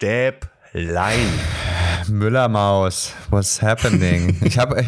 [0.00, 1.28] Stäblein.
[2.08, 4.34] Müllermaus, what's happening?
[4.42, 4.82] ich habe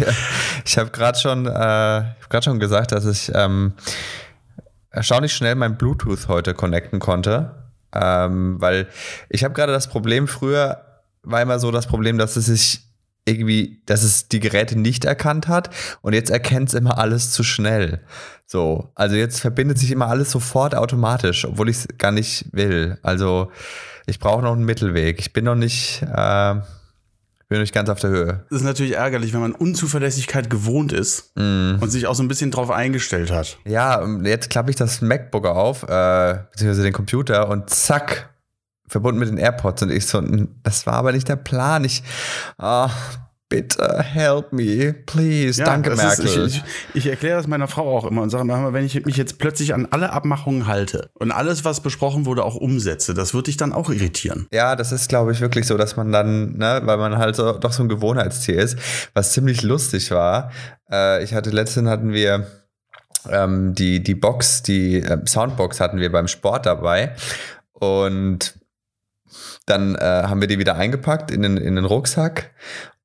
[0.65, 1.51] ich hab gerade schon, äh,
[2.31, 3.75] grad schon gesagt, dass ich ähm,
[4.91, 7.55] erstaunlich schnell mein Bluetooth heute connecten konnte.
[7.95, 8.89] Ähm, weil
[9.29, 10.83] ich habe gerade das Problem, früher
[11.23, 12.81] war immer so das Problem, dass es sich
[13.27, 15.69] irgendwie, dass es die Geräte nicht erkannt hat
[16.01, 18.01] und jetzt erkennt es immer alles zu schnell.
[18.47, 22.99] So, also jetzt verbindet sich immer alles sofort automatisch, obwohl ich es gar nicht will.
[23.03, 23.51] Also
[24.07, 25.21] ich brauche noch einen Mittelweg.
[25.21, 28.45] Ich bin noch nicht, äh, bin noch nicht ganz auf der Höhe.
[28.51, 31.77] Das ist natürlich ärgerlich, wenn man Unzuverlässigkeit gewohnt ist mm.
[31.81, 33.59] und sich auch so ein bisschen drauf eingestellt hat.
[33.65, 38.31] Ja, jetzt klappe ich das MacBook auf, äh, beziehungsweise den Computer und zack,
[38.89, 40.23] verbunden mit den AirPods und ich so,
[40.63, 41.85] das war aber nicht der Plan.
[41.85, 42.03] Ich,
[42.59, 42.89] oh,
[43.53, 46.25] bitte help me, please, ja, danke Merkel.
[46.25, 46.63] Ist, ich,
[46.95, 49.75] ich, erkläre das meiner Frau auch immer und sage mal, wenn ich mich jetzt plötzlich
[49.75, 53.75] an alle Abmachungen halte und alles, was besprochen wurde, auch umsetze, das wird dich dann
[53.75, 54.47] auch irritieren.
[54.53, 57.53] Ja, das ist, glaube ich, wirklich so, dass man dann, ne, weil man halt so,
[57.53, 58.79] doch so ein Gewohnheitstier ist,
[59.13, 60.51] was ziemlich lustig war.
[60.91, 62.47] Äh, ich hatte letztens hatten wir
[63.29, 67.15] ähm, die, die Box, die äh, Soundbox hatten wir beim Sport dabei
[67.73, 68.55] und
[69.67, 72.51] dann äh, haben wir die wieder eingepackt in den, in den Rucksack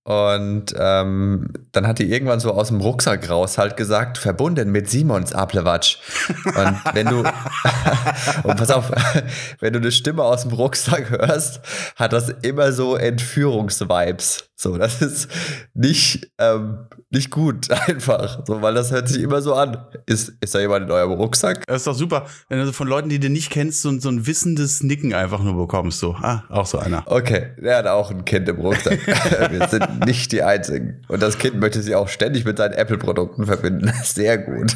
[0.07, 4.89] und ähm, dann hat die irgendwann so aus dem Rucksack raus halt gesagt, verbunden mit
[4.89, 5.97] Simons Aplewatsch.
[6.45, 7.17] Und wenn du,
[8.43, 8.89] und pass auf,
[9.59, 11.59] wenn du eine Stimme aus dem Rucksack hörst,
[11.97, 14.49] hat das immer so Entführungsvibes.
[14.59, 15.29] So, das ist
[15.75, 18.43] nicht, ähm, nicht gut, einfach.
[18.47, 19.77] So, weil das hört sich immer so an.
[20.07, 21.63] Ist, ist da jemand in eurem Rucksack?
[21.67, 24.25] Das ist doch super, wenn du von Leuten, die du nicht kennst, so, so ein
[24.25, 25.99] wissendes Nicken einfach nur bekommst.
[25.99, 27.03] So, ah, auch so einer.
[27.05, 29.05] Okay, der hat auch ein Kind im Rucksack.
[29.51, 31.01] Wir sind nicht die Einzigen.
[31.07, 33.91] Und das Kind möchte sich auch ständig mit seinen Apple-Produkten verbinden.
[34.03, 34.75] Sehr gut.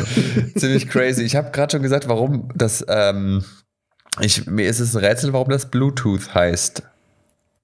[0.56, 1.22] Ziemlich crazy.
[1.22, 3.44] Ich habe gerade schon gesagt, warum das, ähm,
[4.20, 6.82] ich, mir ist es ein Rätsel, warum das Bluetooth heißt.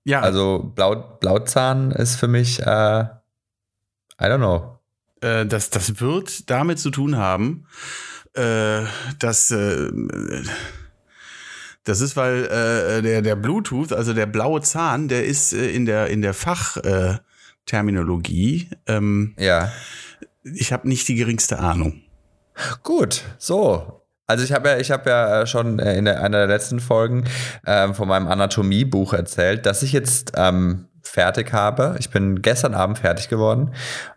[0.04, 0.20] Ja.
[0.20, 4.78] Also Blau, Blauzahn ist für mich, äh, I don't know.
[5.20, 7.66] Äh, das, das wird damit zu tun haben,
[8.34, 8.82] äh,
[9.18, 9.90] dass äh,
[11.86, 15.86] das ist, weil äh, der, der Bluetooth, also der blaue Zahn, der ist äh, in
[15.86, 18.68] der, in der Fachterminologie.
[18.88, 19.70] Ähm, ja.
[20.42, 22.02] Ich habe nicht die geringste Ahnung.
[22.82, 24.02] Gut, so.
[24.26, 27.22] Also ich habe ja, ich habe ja äh, schon äh, in einer der letzten Folgen
[27.64, 31.94] ähm, von meinem Anatomiebuch erzählt, dass ich jetzt ähm, fertig habe.
[32.00, 33.72] Ich bin gestern Abend fertig geworden.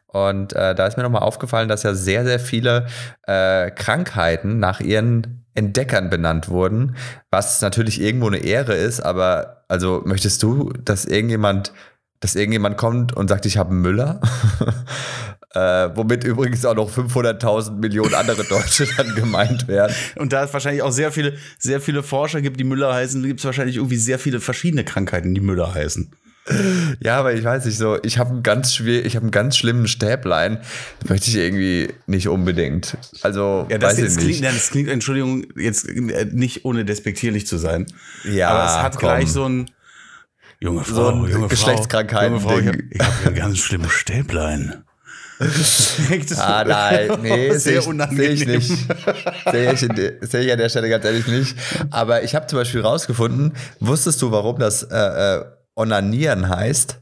[0.08, 2.88] Und äh, da ist mir nochmal aufgefallen, dass ja sehr, sehr viele
[3.28, 6.96] äh, Krankheiten nach ihren Entdeckern benannt wurden,
[7.30, 11.74] was natürlich irgendwo eine Ehre ist, aber also möchtest du, dass irgendjemand,
[12.22, 14.22] dass irgendjemand kommt und sagt, ich habe Müller?
[15.56, 19.96] Äh, womit übrigens auch noch 500.000 Millionen andere Deutsche dann gemeint werden.
[20.16, 23.40] Und da es wahrscheinlich auch sehr viele, sehr viele Forscher gibt, die Müller heißen, gibt
[23.40, 26.14] es wahrscheinlich irgendwie sehr viele verschiedene Krankheiten, die Müller heißen.
[27.00, 29.58] Ja, aber ich weiß nicht so, ich habe einen ganz schwer, ich habe einen ganz
[29.58, 30.60] schlimmen Stäblein,
[31.00, 32.98] das möchte ich irgendwie nicht unbedingt.
[33.22, 34.56] Also, ja, das, weiß ich klingt, nicht.
[34.56, 37.86] das klingt, Entschuldigung, jetzt äh, nicht ohne despektierlich zu sein.
[38.24, 39.10] Ja, aber es hat komm.
[39.10, 39.70] gleich so ein
[40.60, 42.30] junge Frau, so junge Geschlechtskrankheit.
[42.30, 44.84] Junge Frau, ich habe hab ein ganz schlimmes Stäblein
[46.38, 48.68] ah, nein, nee, sehe ich, seh ich nicht.
[49.50, 49.80] Sehe ich,
[50.30, 51.56] seh ich an der Stelle ganz ehrlich nicht.
[51.92, 55.46] Aber ich habe zum Beispiel rausgefunden, wusstest du, warum das äh, äh,
[55.80, 57.00] Onanieren heißt?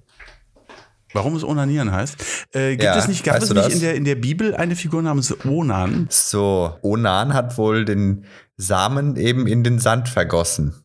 [1.14, 2.18] Warum es Onanieren heißt?
[2.52, 5.02] Äh, gibt ja, es nicht, gab es nicht in der, in der Bibel eine Figur
[5.02, 6.08] namens Onan?
[6.12, 10.76] So, Onan hat wohl den Samen eben in den Sand vergossen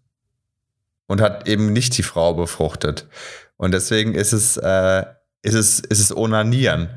[1.07, 3.09] und hat eben nicht die Frau befruchtet.
[3.57, 5.05] Und deswegen ist es, äh,
[5.43, 6.89] ist es, ist es Onanieren.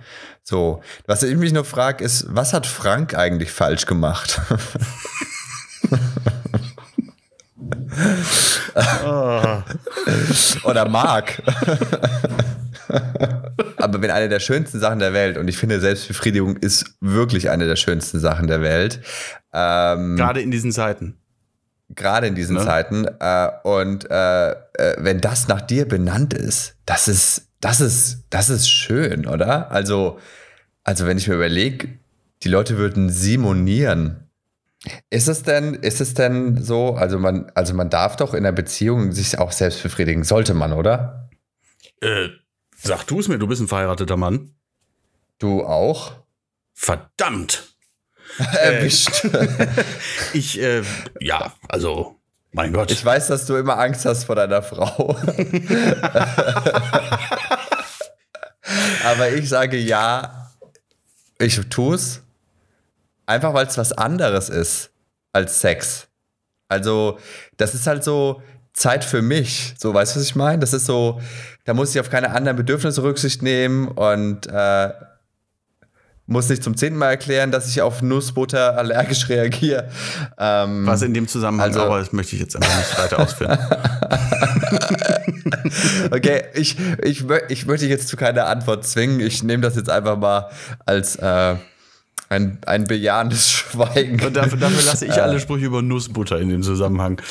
[0.44, 4.40] So, was ich mich nur frage, ist, was hat Frank eigentlich falsch gemacht?
[9.04, 9.58] oh.
[10.64, 11.42] Oder Mark.
[13.78, 17.68] Aber wenn eine der schönsten Sachen der Welt, und ich finde, Selbstbefriedigung ist wirklich eine
[17.68, 19.02] der schönsten Sachen der Welt.
[19.54, 21.18] Ähm, gerade in diesen Zeiten.
[21.90, 22.64] Gerade in diesen ne?
[22.64, 23.06] Zeiten.
[23.20, 24.56] Äh, und äh, äh,
[24.98, 29.72] wenn das nach dir benannt ist, das ist das ist, das ist schön, oder?
[29.72, 30.20] Also,
[30.84, 31.90] also wenn ich mir überlege,
[32.44, 34.25] die Leute würden simonieren.
[35.10, 38.52] Ist es denn, ist es denn so, also man, also man darf doch in der
[38.52, 41.30] Beziehung sich auch selbst befriedigen, sollte man, oder?
[42.02, 42.30] Äh,
[42.76, 44.56] sag du es mir, du bist ein verheirateter Mann.
[45.40, 46.14] Du auch?
[46.74, 47.76] Verdammt!
[48.54, 49.24] Erwischt.
[49.26, 49.68] Äh,
[50.34, 50.84] ich, äh,
[51.20, 52.20] ja, also
[52.52, 52.92] mein Gott.
[52.92, 55.10] Ich weiß, dass du immer Angst hast vor deiner Frau.
[59.04, 60.52] Aber ich sage ja,
[61.38, 62.25] ich tue es.
[63.26, 64.92] Einfach weil es was anderes ist
[65.34, 66.08] als Sex.
[66.68, 67.20] Also,
[67.58, 68.42] das ist halt so,
[68.76, 69.74] Zeit für mich.
[69.78, 70.60] So, weißt du, was ich meine?
[70.60, 71.22] Das ist so,
[71.64, 74.90] da muss ich auf keine anderen Bedürfnisse Rücksicht nehmen und äh,
[76.28, 79.90] muss nicht zum zehnten Mal erklären, dass ich auf Nussbutter allergisch reagiere.
[80.38, 83.58] Ähm, Was in dem Zusammenhang, also, aber das möchte ich jetzt einfach nicht weiter ausführen.
[86.12, 89.22] okay, ich, ich, ich möchte dich jetzt zu keiner Antwort zwingen.
[89.22, 90.50] Ich nehme das jetzt einfach mal
[90.86, 91.56] als äh,
[92.30, 94.22] ein, ein bejahendes Schweigen.
[94.24, 95.22] Und dafür, dafür lasse ich äh.
[95.22, 97.22] alle Sprüche über Nussbutter in dem Zusammenhang.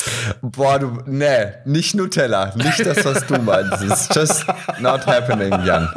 [0.43, 2.55] Boah, du, nee, nicht Nutella.
[2.57, 3.83] Nicht das, was du meinst.
[3.83, 4.47] It's just
[4.81, 5.89] not happening, Jan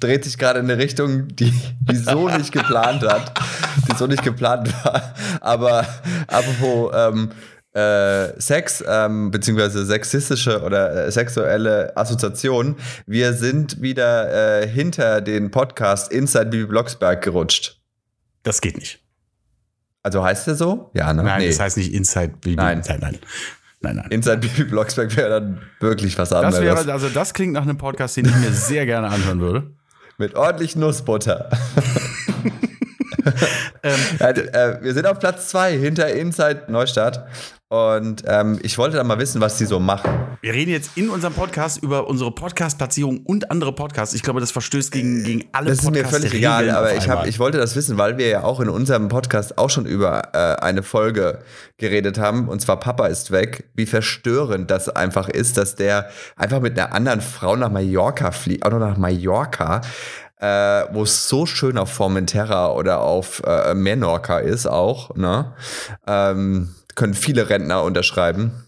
[0.00, 3.32] dreht sich gerade in eine Richtung, die, die so nicht geplant hat,
[3.88, 5.14] die so nicht geplant war.
[5.40, 5.86] Aber
[6.26, 7.30] apropos ähm,
[7.76, 12.76] äh, Sex, ähm, beziehungsweise sexistische oder äh, sexuelle Assoziationen,
[13.06, 17.80] wir sind wieder äh, hinter den Podcast Inside Bibi Blocksberg gerutscht.
[18.42, 19.00] Das geht nicht.
[20.02, 20.90] Also heißt der so?
[20.94, 21.22] Ja, ne?
[21.22, 21.48] Nein, nee.
[21.48, 22.56] das heißt nicht Inside Bibi.
[22.56, 23.18] Nein, nein, nein.
[23.82, 24.10] Nein, nein.
[24.10, 26.54] Inside Bibi Blocksberg wäre dann wirklich was anderes.
[26.54, 29.70] Das wäre, also das klingt nach einem Podcast, den ich mir sehr gerne anhören würde
[30.18, 31.50] mit ordentlich Nussbutter.
[33.82, 37.26] ähm, ja, äh, wir sind auf Platz 2 hinter Inside Neustadt.
[37.68, 40.08] Und ähm, ich wollte dann mal wissen, was die so machen.
[40.40, 44.14] Wir reden jetzt in unserem Podcast über unsere Podcast-Platzierung und andere Podcasts.
[44.14, 47.26] Ich glaube, das verstößt gegen, gegen alle Das ist mir völlig egal, aber ich, hab,
[47.26, 50.62] ich wollte das wissen, weil wir ja auch in unserem Podcast auch schon über äh,
[50.62, 51.40] eine Folge
[51.76, 56.60] geredet haben, und zwar Papa ist weg, wie verstörend das einfach ist, dass der einfach
[56.60, 59.80] mit einer anderen Frau nach Mallorca fliegt, auch noch nach Mallorca.
[60.38, 65.54] Äh, wo es so schön auf Formentera oder auf äh, Menorca ist auch, ne?
[66.06, 68.64] Ähm, können viele Rentner unterschreiben.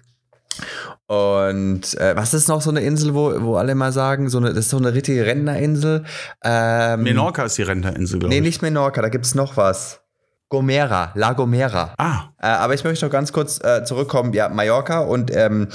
[1.07, 4.49] Und äh, was ist noch so eine Insel, wo, wo alle mal sagen, so eine,
[4.49, 6.05] das ist so eine richtige Rentnerinsel?
[6.45, 8.43] Ähm, Menorca ist die Rentnerinsel, glaube nee, ich.
[8.43, 10.03] Nee, nicht Menorca, da gibt es noch was.
[10.51, 11.95] Gomera, La Gomera.
[11.99, 12.31] Ah.
[12.41, 14.33] Äh, aber ich möchte noch ganz kurz äh, zurückkommen.
[14.33, 15.69] Ja, Mallorca und ähm,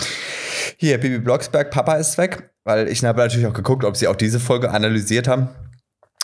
[0.77, 2.51] hier, Bibi Blocksberg, Papa ist weg.
[2.63, 5.49] Weil ich habe natürlich auch geguckt, ob sie auch diese Folge analysiert haben.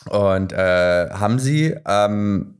[0.09, 1.75] Und äh, haben sie.
[1.85, 2.58] Ähm,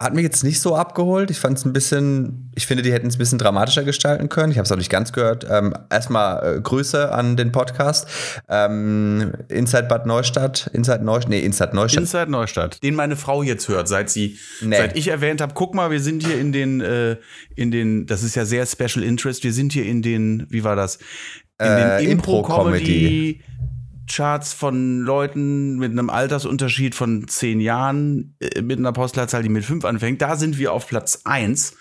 [0.00, 1.28] hat mich jetzt nicht so abgeholt.
[1.30, 4.52] Ich fand es ein bisschen, ich finde, die hätten es ein bisschen dramatischer gestalten können.
[4.52, 5.44] Ich habe es auch nicht ganz gehört.
[5.50, 8.06] Ähm, erstmal äh, Grüße an den Podcast.
[8.48, 12.02] Ähm, Inside Bad Neustadt, Inside Neustadt, nee, Inside Neustadt.
[12.02, 14.76] Inside Neustadt, den meine Frau jetzt hört, seit sie, nee.
[14.76, 17.16] seit ich erwähnt habe, guck mal, wir sind hier in den, äh,
[17.56, 20.76] in den, das ist ja sehr Special Interest, wir sind hier in den, wie war
[20.76, 21.00] das?
[21.60, 23.30] In den äh, Impro-Comedy.
[23.30, 23.57] Impro
[24.08, 29.64] Charts von Leuten mit einem Altersunterschied von zehn Jahren äh, mit einer Postleitzahl, die mit
[29.64, 30.22] fünf anfängt.
[30.22, 31.76] Da sind wir auf Platz eins.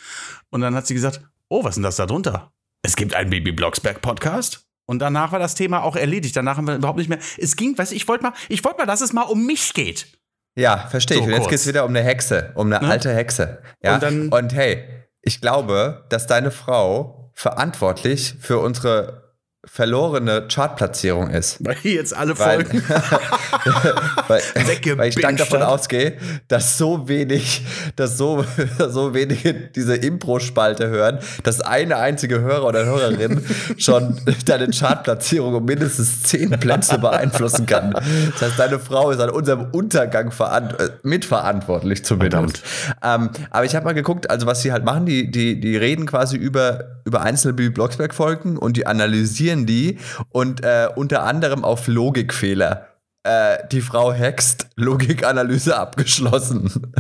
[0.50, 2.52] Und dann hat sie gesagt, oh, was ist denn das da drunter?
[2.84, 4.66] Es gibt einen Baby Blocksberg Podcast.
[4.86, 6.36] Und danach war das Thema auch erledigt.
[6.36, 7.20] Danach haben wir überhaupt nicht mehr.
[7.38, 9.74] Es ging, weißt du, ich wollte mal, ich wollte mal, dass es mal um mich
[9.74, 10.08] geht.
[10.56, 11.28] Ja, verstehe so ich.
[11.28, 12.92] Und jetzt geht es wieder um eine Hexe, um eine ne?
[12.92, 13.62] alte Hexe.
[13.84, 13.96] Ja.
[13.96, 14.84] Und, dann, Und hey,
[15.22, 19.27] ich glaube, dass deine Frau verantwortlich für unsere
[19.72, 21.58] verlorene Chartplatzierung ist.
[21.64, 22.81] Weil jetzt alle Folgen
[24.28, 24.42] weil,
[24.98, 26.18] weil, ich stark davon ausgehe,
[26.48, 27.66] dass so wenig,
[27.96, 28.46] dass so,
[28.90, 33.44] so wenige diese Impro-Spalte hören, dass eine einzige Hörer oder Hörerin
[33.78, 37.92] schon deine Chartplatzierung um mindestens zehn Plätze beeinflussen kann.
[37.92, 42.64] Das heißt, deine Frau ist an unserem Untergang äh, mitverantwortlich zumindest.
[43.04, 46.06] Ähm, aber ich habe mal geguckt, also was sie halt machen, die, die, die reden
[46.06, 49.97] quasi über, über einzelne Bibi Blocksberg-Folgen und die analysieren reagieren die
[50.30, 52.87] und äh, unter anderem auf Logikfehler.
[53.23, 56.71] Äh, die Frau hext, Logikanalyse abgeschlossen.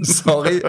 [0.00, 0.62] Sorry.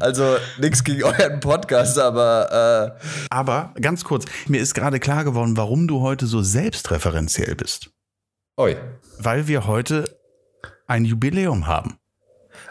[0.00, 2.96] also nichts gegen euren Podcast, aber.
[2.98, 7.90] Äh aber ganz kurz, mir ist gerade klar geworden, warum du heute so selbstreferenziell bist.
[8.56, 8.76] Oi.
[9.18, 10.04] Weil wir heute
[10.88, 11.98] ein Jubiläum haben.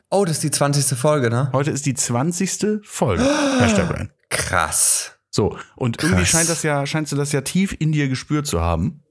[0.10, 0.98] Oh, das ist die 20.
[0.98, 1.50] Folge, ne?
[1.54, 2.82] Heute ist die 20.
[2.84, 4.12] Folge, Herr Steblein.
[4.30, 5.15] Krass.
[5.36, 6.10] So, und Krass.
[6.10, 9.04] irgendwie scheint das ja, scheinst du das ja tief in dir gespürt zu haben.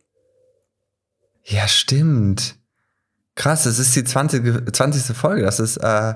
[1.42, 2.56] Ja, stimmt.
[3.34, 4.74] Krass, das ist die 20.
[4.74, 5.14] 20.
[5.14, 5.42] Folge.
[5.42, 6.14] Das ist, äh,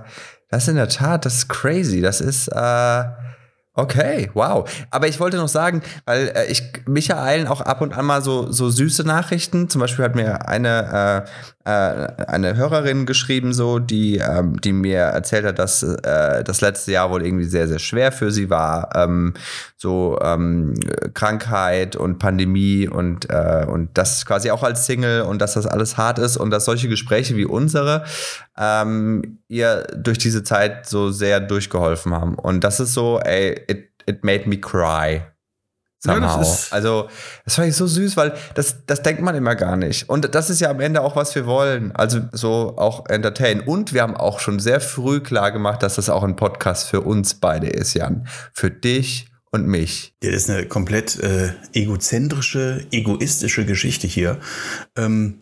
[0.49, 2.01] das ist in der Tat, das ist crazy.
[2.01, 3.05] Das ist, äh,
[3.79, 4.69] Okay, wow.
[4.91, 8.23] Aber ich wollte noch sagen, weil äh, ich mich ereilen auch ab und an mal
[8.23, 9.71] so, so süße Nachrichten.
[9.71, 11.31] Zum Beispiel hat mir eine, äh,
[11.69, 16.93] äh, eine Hörerin geschrieben, so, die, ähm, die mir erzählt hat, dass äh, das letzte
[16.93, 18.89] Jahr wohl irgendwie sehr, sehr schwer für sie war.
[18.95, 19.35] Ähm,
[19.77, 20.73] so ähm,
[21.13, 25.99] Krankheit und Pandemie und, äh, und das quasi auch als Single und dass das alles
[25.99, 28.05] hart ist und dass solche Gespräche wie unsere
[28.57, 32.35] ähm, ihr durch diese Zeit so sehr durchgeholfen haben.
[32.37, 35.21] Und das ist so, ey, it, it made me cry.
[36.05, 37.09] Ja, das also,
[37.45, 40.09] das fand ich so süß, weil das, das denkt man immer gar nicht.
[40.09, 41.91] Und das ist ja am Ende auch, was wir wollen.
[41.93, 43.61] Also so auch entertain.
[43.61, 47.01] Und wir haben auch schon sehr früh klar gemacht, dass das auch ein Podcast für
[47.01, 48.29] uns beide ist, Jan.
[48.53, 50.15] Für dich und mich.
[50.23, 54.39] Ja, das ist eine komplett äh, egozentrische, egoistische Geschichte hier.
[54.97, 55.41] Ähm,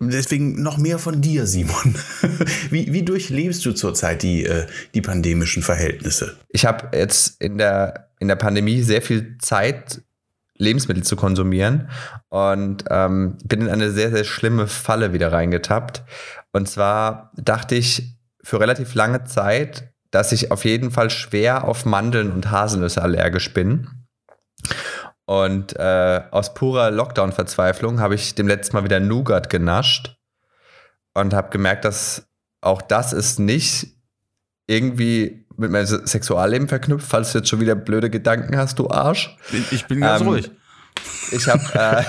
[0.00, 1.96] deswegen noch mehr von dir, Simon.
[2.70, 6.36] wie, wie durchlebst du zurzeit die, äh, die pandemischen Verhältnisse?
[6.50, 10.02] Ich habe jetzt in der in der Pandemie sehr viel Zeit,
[10.58, 11.90] Lebensmittel zu konsumieren
[12.28, 16.02] und ähm, bin in eine sehr, sehr schlimme Falle wieder reingetappt.
[16.52, 21.84] Und zwar dachte ich für relativ lange Zeit, dass ich auf jeden Fall schwer auf
[21.84, 23.88] Mandeln und Haselnüsse allergisch bin.
[25.26, 30.16] Und äh, aus purer Lockdown-Verzweiflung habe ich dem letzten Mal wieder Nougat genascht
[31.14, 32.28] und habe gemerkt, dass
[32.60, 33.88] auch das ist nicht
[34.68, 39.36] irgendwie mit meinem Sexualleben verknüpft, falls du jetzt schon wieder blöde Gedanken hast, du Arsch.
[39.70, 40.50] Ich bin ganz ähm, ruhig.
[41.32, 42.04] Ich habe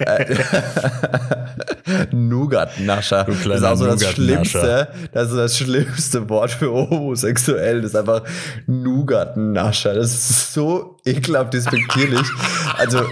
[0.00, 3.24] äh, äh, Nougat-Nascher.
[3.24, 4.88] Das ist auch so das Schlimmste.
[5.12, 7.82] Das ist das schlimmste Wort für homosexuell.
[7.82, 8.22] Das ist einfach
[8.66, 9.94] Nougat-Nascher.
[9.94, 12.26] Das ist so ekelhaft despektierlich.
[12.78, 13.02] Also,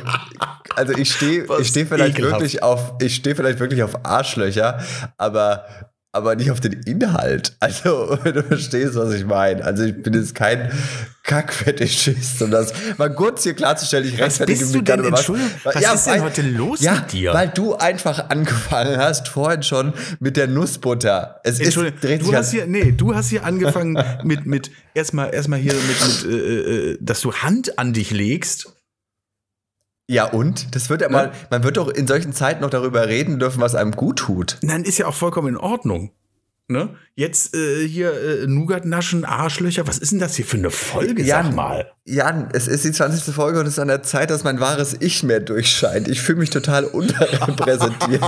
[0.74, 2.40] also ich stehe ich steh vielleicht ekelhaft.
[2.40, 4.78] wirklich auf, ich stehe vielleicht wirklich auf Arschlöcher,
[5.18, 5.64] aber
[6.12, 7.56] aber nicht auf den Inhalt.
[7.58, 9.64] Also, du verstehst, was ich meine.
[9.64, 10.70] Also, ich bin jetzt kein
[11.22, 14.06] Kackfetischist, um das mal kurz hier klarzustellen.
[14.06, 15.28] Ich rechtfertige mich gerade was.
[15.64, 17.32] Was ja, ist denn weil, heute los ja, mit dir?
[17.32, 21.40] Weil du einfach angefangen hast, vorhin schon mit der Nussbutter.
[21.44, 25.60] Es ist, dreht du hast hier, nee, du hast hier angefangen mit, mit, erstmal, erstmal
[25.60, 28.74] hier mit, mit äh, äh, dass du Hand an dich legst
[30.12, 30.74] ja, und?
[30.74, 33.74] Das wird ja mal, man wird doch in solchen Zeiten noch darüber reden dürfen, was
[33.74, 34.58] einem gut tut.
[34.60, 36.12] Nein, ist ja auch vollkommen in Ordnung.
[36.68, 36.90] Ne?
[37.14, 39.86] Jetzt äh, hier äh, Nougat naschen, Arschlöcher.
[39.86, 41.90] Was ist denn das hier für eine Folge, Jan, sag mal?
[42.04, 43.34] Jan, es ist die 20.
[43.34, 46.08] Folge und es ist an der Zeit, dass mein wahres Ich mehr durchscheint.
[46.08, 48.22] Ich fühle mich total unterrepräsentiert.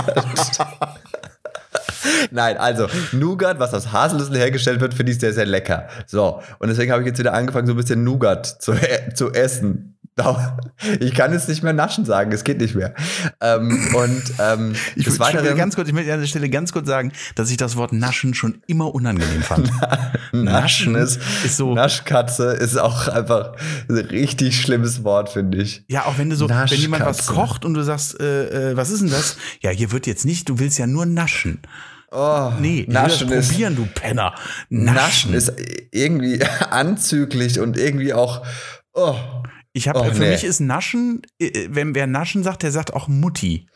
[2.31, 5.87] Nein, also Nougat, was aus Haselnüssen hergestellt wird, finde ich sehr, sehr lecker.
[6.05, 9.31] So, und deswegen habe ich jetzt wieder angefangen, so ein bisschen Nougat zu, äh, zu
[9.31, 9.94] essen.
[11.01, 12.93] Ich kann jetzt nicht mehr naschen sagen, es geht nicht mehr.
[13.41, 16.87] Ähm, und ähm, ich, ich will ganz kurz, ich möchte an der Stelle ganz kurz
[16.87, 19.69] sagen, dass ich das Wort naschen schon immer unangenehm fand.
[20.31, 21.73] naschen ist, ist so.
[21.73, 23.57] Naschkatze ist auch einfach
[23.89, 25.83] ein richtig schlimmes Wort, finde ich.
[25.89, 28.91] Ja, auch wenn du so, wenn jemand was kocht und du sagst, äh, äh, was
[28.91, 29.35] ist denn das?
[29.61, 31.59] Ja, hier wird jetzt nicht, du willst ja nur naschen.
[32.11, 34.33] Oh, nee, Naschen ist, probieren, du Penner.
[34.69, 34.95] Naschen.
[34.95, 35.53] Naschen ist
[35.91, 38.45] irgendwie anzüglich und irgendwie auch.
[38.93, 39.15] Oh,
[39.75, 40.31] ich habe, oh, für nee.
[40.31, 43.67] mich ist Naschen, äh, äh, wenn wer Naschen sagt, der sagt auch Mutti.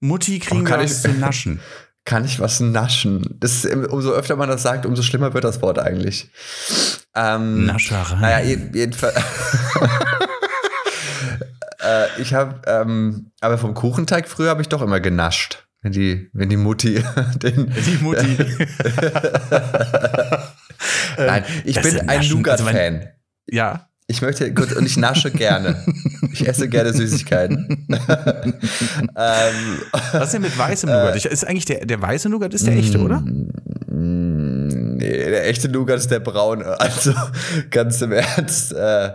[0.00, 1.60] Mutti kriegen oh, wir was zu naschen.
[2.04, 3.36] Kann ich was naschen?
[3.38, 6.30] Das ist, umso öfter man das sagt, umso schlimmer wird das Wort eigentlich.
[7.14, 8.20] Ähm, Nascherei.
[8.20, 9.14] Naja, jedenfalls.
[11.80, 15.68] äh, ich habe, ähm, aber vom Kuchenteig früher habe ich doch immer genascht.
[15.82, 17.04] Wenn die, wenn die Mutti
[17.36, 17.72] den.
[17.86, 18.36] Die Mutti.
[21.18, 22.94] Nein, ich das bin ein Nougat-Fan.
[22.96, 23.08] Also
[23.46, 23.89] ja.
[24.10, 25.84] Ich möchte gut und ich nasche gerne.
[26.32, 27.86] Ich esse gerne Süßigkeiten.
[27.88, 29.78] ähm,
[30.12, 31.14] Was ist denn mit weißem Nougat?
[31.14, 33.22] Ich, ist eigentlich der, der weiße Nougat ist der echte, oder?
[33.86, 36.64] Nee, der echte Nougat ist der braune.
[36.80, 37.14] Also
[37.70, 39.12] ganz im Ernst, äh,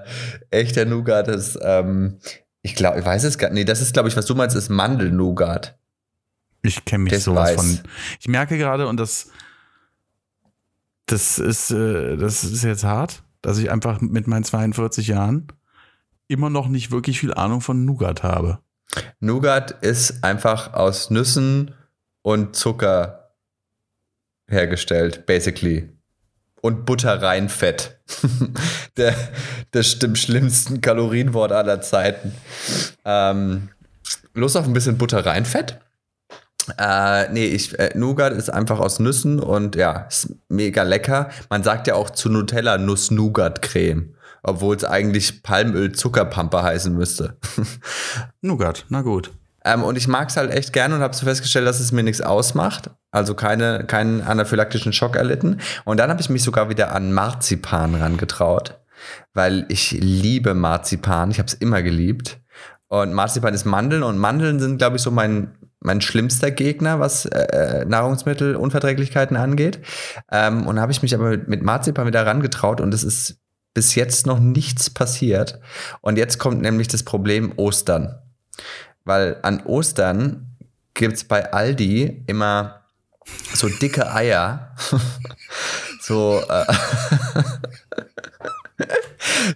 [0.49, 2.19] echter Nougat ist, ähm,
[2.61, 3.55] ich glaube, ich weiß es gar nicht.
[3.55, 5.77] Nee, das ist, glaube ich, was du meinst, ist Mandelnougat.
[6.61, 7.55] Ich kenne mich das sowas weiß.
[7.57, 7.79] von.
[8.21, 9.27] Ich merke gerade, und das,
[11.05, 15.47] das ist, äh, das ist jetzt hart dass ich einfach mit meinen 42 Jahren
[16.27, 18.57] immer noch nicht wirklich viel Ahnung von Nougat habe.
[19.19, 21.75] Nougat ist einfach aus Nüssen
[22.23, 23.35] und Zucker
[24.47, 25.89] hergestellt, basically.
[26.61, 27.99] Und Butterreinfett.
[28.97, 29.13] der,
[29.69, 32.33] das dem schlimmsten Kalorienwort aller Zeiten.
[33.03, 33.69] Ähm,
[34.33, 35.79] Lust auf ein bisschen Butterreinfett?
[36.77, 41.29] Äh, nee, ich, äh, Nougat ist einfach aus Nüssen und ja, ist mega lecker.
[41.49, 47.37] Man sagt ja auch zu Nutella Nuss-Nougat-Creme, obwohl es eigentlich Palmöl-Zuckerpampe heißen müsste.
[48.41, 49.31] Nougat, na gut.
[49.65, 52.03] Ähm, und ich mag es halt echt gerne und habe so festgestellt, dass es mir
[52.03, 52.91] nichts ausmacht.
[53.11, 55.59] Also keine, keinen anaphylaktischen Schock erlitten.
[55.85, 58.79] Und dann habe ich mich sogar wieder an Marzipan rangetraut,
[59.33, 61.31] weil ich liebe Marzipan.
[61.31, 62.39] Ich habe es immer geliebt.
[62.87, 67.25] Und Marzipan ist Mandeln und Mandeln sind, glaube ich, so mein mein schlimmster Gegner, was
[67.25, 69.79] äh, äh, Nahrungsmittelunverträglichkeiten angeht.
[70.31, 73.37] Ähm, und habe ich mich aber mit Marzipan wieder herangetraut und es ist
[73.73, 75.59] bis jetzt noch nichts passiert.
[76.01, 78.19] Und jetzt kommt nämlich das Problem Ostern.
[79.03, 80.57] Weil an Ostern
[80.93, 82.81] gibt es bei Aldi immer
[83.53, 84.75] so dicke Eier.
[86.01, 86.65] so, äh,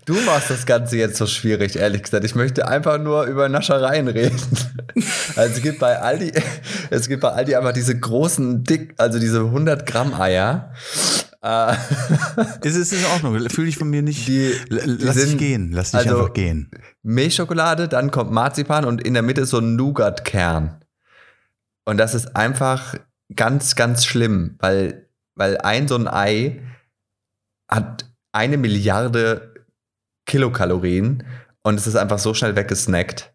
[0.06, 2.24] Du machst das Ganze jetzt so schwierig, ehrlich gesagt.
[2.24, 4.40] Ich möchte einfach nur über Naschereien reden.
[5.36, 6.34] Also es gibt bei Aldi,
[6.90, 10.74] es gibt bei Aldi einfach diese großen, dick, also diese 100 Gramm Eier.
[11.42, 11.74] Äh,
[12.64, 13.50] ist es in Ordnung?
[13.50, 14.28] Fühle ich von mir nicht.
[14.28, 16.70] Die, lass dich gehen, lass dich also einfach gehen.
[17.04, 20.84] Milchschokolade, dann kommt Marzipan und in der Mitte ist so ein Nougat-Kern.
[21.86, 22.96] Und das ist einfach
[23.36, 26.62] ganz, ganz schlimm, weil, weil ein so ein Ei
[27.70, 29.54] hat eine Milliarde
[30.26, 31.24] Kilokalorien
[31.64, 33.34] und es ist einfach so schnell weggesnackt.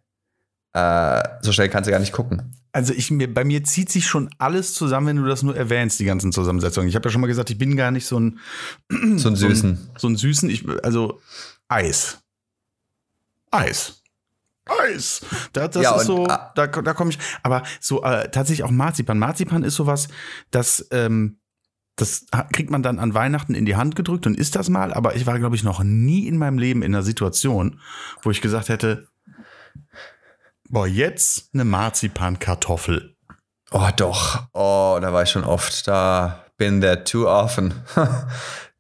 [0.73, 2.55] Äh, so schnell kannst du gar nicht gucken.
[2.73, 6.01] Also ich mir, bei mir zieht sich schon alles zusammen, wenn du das nur erwähnst,
[6.01, 6.89] die ganzen Zusammensetzungen.
[6.89, 8.41] Ich habe ja schon mal gesagt, ich bin gar nicht so ein
[9.17, 10.51] so ein süßen, so ein, so ein süßen.
[10.51, 11.21] Ich, also
[11.69, 12.19] Eis,
[13.51, 14.01] Eis.
[14.67, 15.21] Eis.
[15.53, 17.19] Das, das ja, ist so, da, da komme ich.
[17.43, 19.19] Aber so äh, tatsächlich auch Marzipan.
[19.19, 20.09] Marzipan ist sowas,
[20.51, 21.39] das, ähm,
[21.97, 24.93] das kriegt man dann an Weihnachten in die Hand gedrückt und isst das mal.
[24.93, 27.81] Aber ich war, glaube ich, noch nie in meinem Leben in einer Situation,
[28.23, 29.09] wo ich gesagt hätte,
[30.69, 33.15] Boah, jetzt eine Marzipankartoffel.
[33.71, 34.47] Oh, doch.
[34.55, 35.87] Oh, da war ich schon oft.
[35.87, 37.75] Da bin there too often.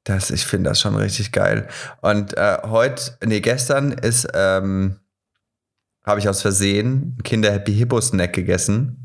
[0.04, 1.68] das, ich finde das schon richtig geil.
[2.00, 4.98] Und äh, heute, nee, gestern ist, ähm,
[6.04, 9.03] habe ich aus Versehen Kinder Happy Hippo Snack gegessen.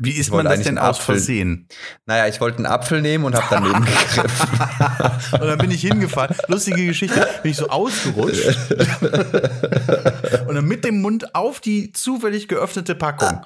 [0.00, 1.68] Wie ist man das denn aus Versehen?
[2.06, 4.48] Naja, ich wollte einen Apfel nehmen und habe daneben gegriffen.
[5.32, 6.34] und dann bin ich hingefallen.
[6.48, 7.28] Lustige Geschichte.
[7.42, 8.56] Bin ich so ausgerutscht.
[10.46, 13.44] und dann mit dem Mund auf die zufällig geöffnete Packung.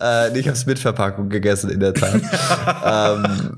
[0.00, 2.14] Äh, ich habe es mit Verpackung gegessen, in der Tat.
[3.24, 3.56] ähm,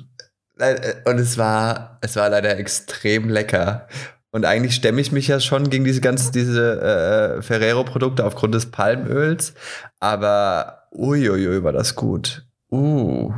[0.59, 3.89] äh, und es war, es war leider extrem lecker.
[4.35, 8.67] Und eigentlich stemme ich mich ja schon gegen diese ganzen, diese äh, Ferrero-Produkte aufgrund des
[8.67, 9.55] Palmöls.
[10.01, 12.45] Aber Uiuiui, war das gut.
[12.69, 13.33] Uh,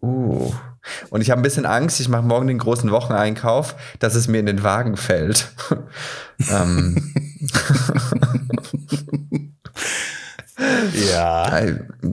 [0.00, 0.52] uh.
[1.10, 4.38] Und ich habe ein bisschen Angst, ich mache morgen den großen Wocheneinkauf, dass es mir
[4.38, 5.50] in den Wagen fällt.
[6.48, 7.12] ähm.
[11.10, 11.62] ja.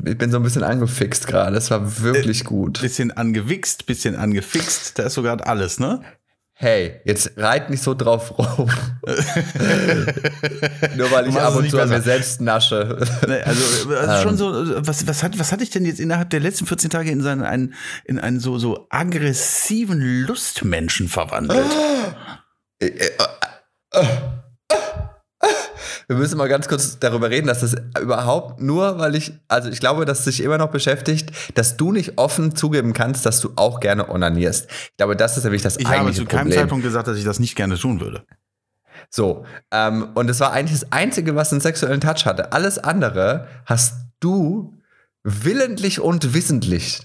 [0.03, 1.55] Ich bin so ein bisschen angefixt gerade.
[1.55, 2.81] Es war wirklich äh, gut.
[2.81, 4.97] Bisschen angewichst, bisschen angefixt.
[4.97, 6.01] Da ist sogar alles, ne?
[6.57, 8.69] Hey, jetzt reit nicht so drauf rum.
[10.95, 12.97] Nur weil ich ab und zu an mir selbst nasche.
[13.27, 14.37] Nee, also, also schon ähm.
[14.37, 17.21] so, was, was, hat, was hatte ich denn jetzt innerhalb der letzten 14 Tage in,
[17.21, 17.73] seinen, einen,
[18.05, 21.65] in einen so, so aggressiven Lustmenschen verwandelt?
[26.07, 29.79] Wir müssen mal ganz kurz darüber reden, dass das überhaupt nur, weil ich, also ich
[29.79, 33.53] glaube, dass es sich immer noch beschäftigt, dass du nicht offen zugeben kannst, dass du
[33.55, 34.67] auch gerne onanierst.
[34.69, 37.17] Ich glaube, das ist nämlich das ich eigentliche Ich habe zu keinem Zeitpunkt gesagt, dass
[37.17, 38.23] ich das nicht gerne tun würde.
[39.09, 42.51] So, ähm, und es war eigentlich das Einzige, was einen sexuellen Touch hatte.
[42.53, 44.73] Alles andere hast du
[45.23, 47.01] willentlich und wissentlich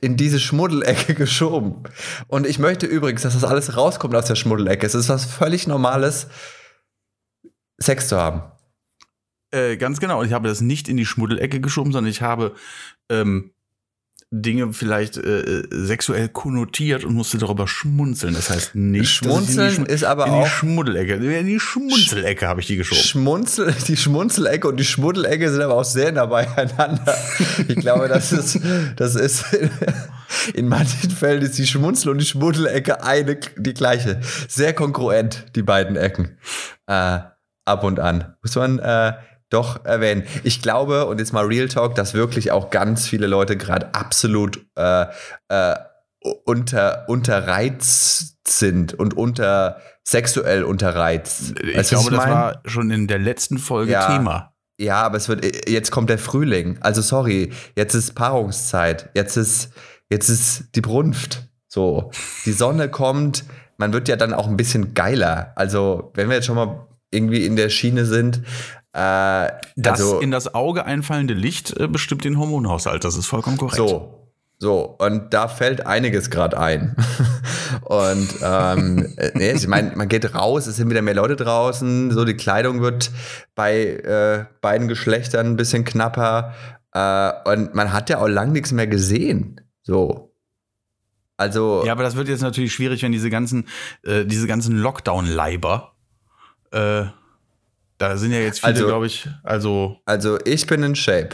[0.00, 1.82] in diese Schmuddelecke geschoben.
[2.26, 4.86] Und ich möchte übrigens, dass das alles rauskommt aus der Schmuddelecke.
[4.86, 6.28] Es ist was völlig Normales,
[7.78, 8.42] Sex zu haben.
[9.50, 10.20] Äh, ganz genau.
[10.20, 12.54] Und ich habe das nicht in die Schmuddelecke geschoben, sondern ich habe
[13.08, 13.52] ähm,
[14.30, 18.34] Dinge vielleicht äh, äh, sexuell konnotiert und musste darüber schmunzeln.
[18.34, 21.14] Das heißt nicht, Schmunzeln ist aber in auch die Schmuddelecke.
[21.14, 23.02] In die Schmunzelecke habe ich die geschoben.
[23.02, 27.16] Schmunzel, die Schmunzelecke und die Schmuddelecke sind aber auch sehr nah beieinander.
[27.68, 28.60] ich glaube, das ist,
[28.96, 29.46] das ist
[30.52, 34.20] in manchen Fällen ist die Schmunzel und die Schmuddelecke eine die gleiche.
[34.46, 36.36] Sehr konkurrent die beiden Ecken.
[36.86, 37.20] Äh,
[37.68, 38.34] ab und an.
[38.42, 39.12] Muss man äh,
[39.50, 40.24] doch erwähnen.
[40.42, 44.66] Ich glaube, und jetzt mal Real Talk, dass wirklich auch ganz viele Leute gerade absolut
[44.76, 45.06] äh,
[45.48, 45.76] äh,
[46.44, 51.54] unter, unterreizt sind und unter sexuell unterreizt.
[51.60, 54.54] Ich glaube, ich das war schon in der letzten Folge ja, Thema.
[54.80, 56.78] Ja, aber es wird, jetzt kommt der Frühling.
[56.80, 59.10] Also sorry, jetzt ist Paarungszeit.
[59.14, 59.70] Jetzt ist,
[60.08, 61.48] jetzt ist die Brunft.
[61.68, 62.10] So,
[62.46, 63.44] die Sonne kommt.
[63.76, 65.52] Man wird ja dann auch ein bisschen geiler.
[65.56, 68.42] Also, wenn wir jetzt schon mal irgendwie in der Schiene sind.
[68.92, 73.56] Äh, das also, in das Auge einfallende Licht äh, bestimmt den Hormonhaushalt, das ist vollkommen
[73.56, 73.76] korrekt.
[73.76, 74.14] So.
[74.60, 76.96] So, und da fällt einiges gerade ein.
[77.82, 82.24] und ähm, nee, ich meine, man geht raus, es sind wieder mehr Leute draußen, so
[82.24, 83.12] die Kleidung wird
[83.54, 86.54] bei äh, beiden Geschlechtern ein bisschen knapper.
[86.92, 89.60] Äh, und man hat ja auch lang nichts mehr gesehen.
[89.82, 90.34] So.
[91.36, 91.84] Also.
[91.86, 93.68] Ja, aber das wird jetzt natürlich schwierig, wenn diese ganzen,
[94.02, 95.94] äh, diese ganzen Lockdown-Leiber
[96.72, 97.06] äh,
[97.98, 99.28] da sind ja jetzt viele, also, glaube ich.
[99.42, 101.30] Also, also ich bin in Shape.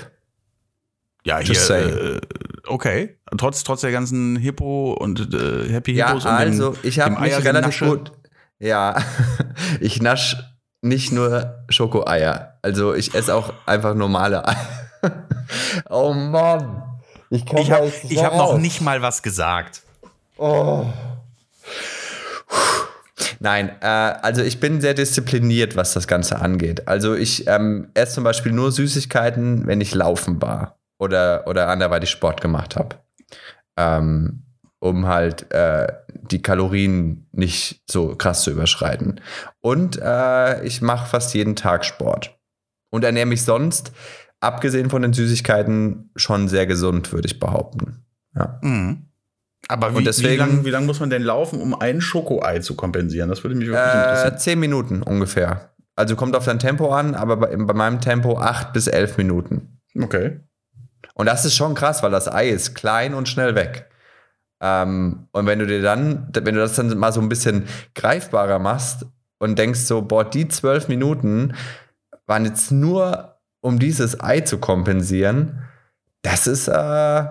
[1.25, 1.71] Ja, hier.
[1.71, 2.21] Äh,
[2.67, 3.19] okay.
[3.37, 7.21] Trotz, trotz der ganzen Hippo und äh, Happy Hippos ja, und also dem, ich habe
[7.21, 8.13] mich relativ gut.
[8.59, 8.97] Ja,
[9.81, 10.37] ich nasch
[10.81, 12.59] nicht nur Schokoeier.
[12.63, 14.57] Also ich esse auch einfach normale Eier.
[15.91, 16.83] oh Mann.
[17.31, 19.83] Ich, ich habe hab noch nicht mal was gesagt.
[20.37, 20.87] Oh.
[23.45, 26.89] Nein, äh, also ich bin sehr diszipliniert, was das Ganze angeht.
[26.89, 32.09] Also ich ähm, esse zum Beispiel nur Süßigkeiten, wenn ich laufen war oder, oder anderweitig
[32.09, 32.97] Sport gemacht habe.
[33.77, 34.45] Ähm,
[34.81, 35.87] um halt äh,
[36.23, 39.21] die Kalorien nicht so krass zu überschreiten.
[39.61, 42.39] Und äh, ich mache fast jeden Tag Sport.
[42.91, 43.93] Und ernähre mich sonst,
[44.41, 48.07] abgesehen von den Süßigkeiten, schon sehr gesund, würde ich behaupten.
[48.35, 48.59] Ja.
[48.63, 49.04] Mhm.
[49.69, 53.29] Aber wie, deswegen- wie lange lang muss man denn laufen, um ein Schokoei zu kompensieren?
[53.29, 54.39] Das würde mich wirklich Äh, interessieren.
[54.39, 55.71] zehn Minuten ungefähr.
[55.97, 59.81] Also kommt auf dein Tempo an, aber bei, bei meinem Tempo acht bis elf Minuten.
[60.01, 60.41] Okay.
[61.15, 63.89] Und das ist schon krass, weil das Ei ist klein und schnell weg.
[64.61, 68.59] Ähm, und wenn du dir dann, wenn du das dann mal so ein bisschen greifbarer
[68.59, 69.07] machst
[69.39, 71.55] und denkst so, boah, die zwölf Minuten
[72.27, 75.63] waren jetzt nur, um dieses Ei zu kompensieren,
[76.23, 77.25] das ist, äh,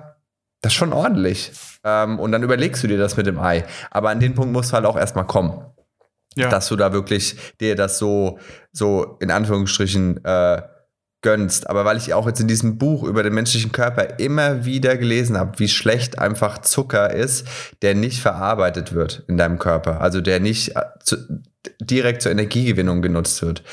[0.64, 1.52] das ist schon ordentlich.
[1.84, 3.66] Ähm, und dann überlegst du dir das mit dem Ei.
[3.92, 5.66] Aber an den Punkt musst du halt auch erstmal kommen
[6.36, 6.50] Ja.
[6.50, 8.40] dass du da wirklich dir das so,
[8.72, 10.62] so in Anführungsstrichen äh,
[11.22, 11.70] gönnst.
[11.70, 15.38] Aber weil ich auch jetzt in diesem Buch über den menschlichen Körper immer wieder gelesen
[15.38, 17.46] habe, wie schlecht einfach Zucker ist,
[17.82, 20.02] der nicht verarbeitet wird in deinem Körper.
[20.02, 21.18] Also der nicht äh, zu,
[21.82, 23.64] direkt zur Energiegewinnung genutzt wird.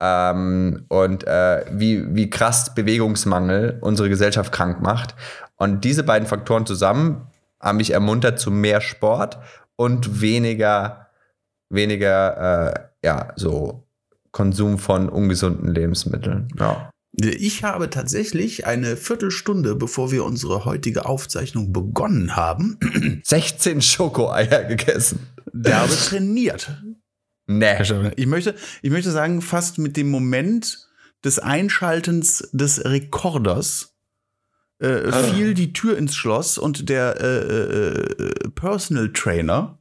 [0.00, 5.14] Ähm, und äh, wie, wie krass Bewegungsmangel unsere Gesellschaft krank macht.
[5.56, 7.26] Und diese beiden Faktoren zusammen
[7.60, 9.38] haben mich ermuntert zu mehr Sport
[9.76, 11.10] und weniger
[11.70, 13.86] weniger, äh, ja, so
[14.32, 16.48] Konsum von ungesunden Lebensmitteln.
[16.58, 16.90] Ja.
[17.12, 22.78] Ich habe tatsächlich eine Viertelstunde, bevor wir unsere heutige Aufzeichnung begonnen haben,
[23.24, 25.26] 16 Schokoeier gegessen.
[25.52, 26.70] derbe trainiert.
[27.58, 28.12] Nee.
[28.16, 30.86] Ich möchte, ich möchte sagen, fast mit dem Moment
[31.24, 33.94] des Einschaltens des Rekorders
[34.78, 39.78] äh, fiel die Tür ins Schloss und der äh, äh, äh, Personal Trainer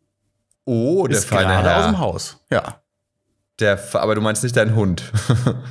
[0.66, 2.00] Oh, der ist gerade aus dem Herr.
[2.00, 2.44] Haus.
[2.52, 2.82] Ja,
[3.60, 5.12] Der, aber du meinst nicht deinen Hund.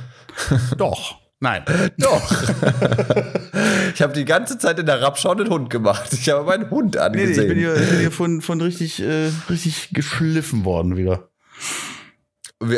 [0.77, 1.19] doch.
[1.41, 1.63] Nein.
[1.97, 2.31] Doch.
[3.93, 6.11] ich habe die ganze Zeit in der Rapschau einen Hund gemacht.
[6.11, 7.43] Ich habe meinen Hund Nee, nee, angesehen.
[7.43, 11.28] ich bin hier, ich bin hier von, von richtig, äh, richtig geschliffen worden wieder.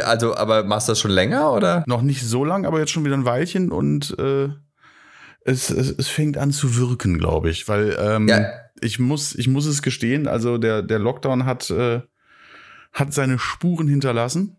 [0.03, 1.83] Also, aber machst du das schon länger oder?
[1.87, 4.49] Noch nicht so lang, aber jetzt schon wieder ein Weilchen und äh,
[5.43, 7.67] es, es, es fängt an zu wirken, glaube ich.
[7.67, 8.45] Weil ähm, Ja.
[8.81, 12.01] ich, muss, ich muss es gestehen, also der, der Lockdown hat, äh,
[12.93, 14.57] hat seine Spuren hinterlassen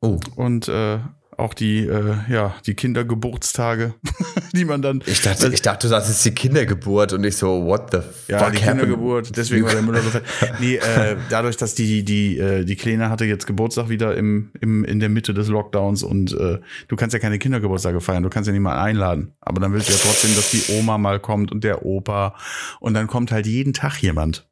[0.00, 0.20] Oh.
[0.36, 1.00] und äh,
[1.38, 3.94] auch die, äh, ja, die Kindergeburtstage,
[4.52, 5.02] die man dann.
[5.06, 7.98] Ich dachte, ich dachte, du sagst jetzt die Kindergeburt und ich so, what the
[8.30, 8.80] Ja, fuck die happened?
[8.80, 10.24] Kindergeburt, deswegen war der Müller so fett.
[10.60, 14.84] Nee, äh, dadurch, dass die, die, äh, die Kleine hatte jetzt Geburtstag wieder im, im,
[14.84, 18.48] in der Mitte des Lockdowns und äh, du kannst ja keine Kindergeburtstage feiern, du kannst
[18.48, 19.32] ja nicht mal einladen.
[19.40, 22.34] Aber dann willst du ja trotzdem, dass die Oma mal kommt und der Opa
[22.80, 24.48] und dann kommt halt jeden Tag jemand.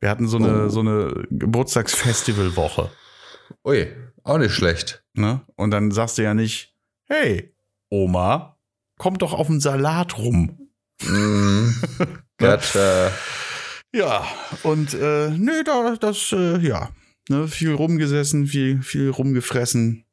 [0.00, 0.68] Wir hatten so eine, Oh.
[0.70, 2.90] so eine Geburtstagsfestivalwoche.
[3.66, 3.88] Ui,
[4.24, 4.99] auch nicht schlecht.
[5.14, 5.40] Ne?
[5.56, 7.54] Und dann sagst du ja nicht, hey,
[7.88, 8.56] Oma,
[8.98, 10.68] komm doch auf den Salat rum.
[12.38, 13.10] Gott, äh,
[13.94, 14.24] Ja,
[14.62, 16.90] und äh, nee, da, das, äh, ja,
[17.28, 20.04] ne, viel rumgesessen, viel, viel rumgefressen.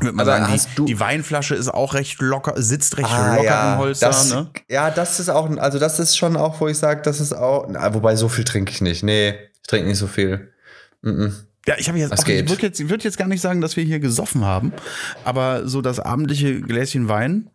[0.00, 3.72] Würde man sagen, die, die Weinflasche ist auch recht locker, sitzt recht Ah, locker ja,
[3.74, 4.50] im Holster, das, ne?
[4.68, 7.66] Ja, das ist auch, also das ist schon auch, wo ich sage, das ist auch,
[7.68, 9.02] na, wobei so viel trinke ich nicht.
[9.02, 10.52] Nee, ich trinke nicht so viel.
[11.02, 11.34] Mhm.
[11.66, 13.76] Ja, ich habe jetzt, auch, ich würde jetzt, ich würd jetzt gar nicht sagen, dass
[13.76, 14.72] wir hier gesoffen haben,
[15.24, 17.50] aber so das abendliche Gläschen Wein,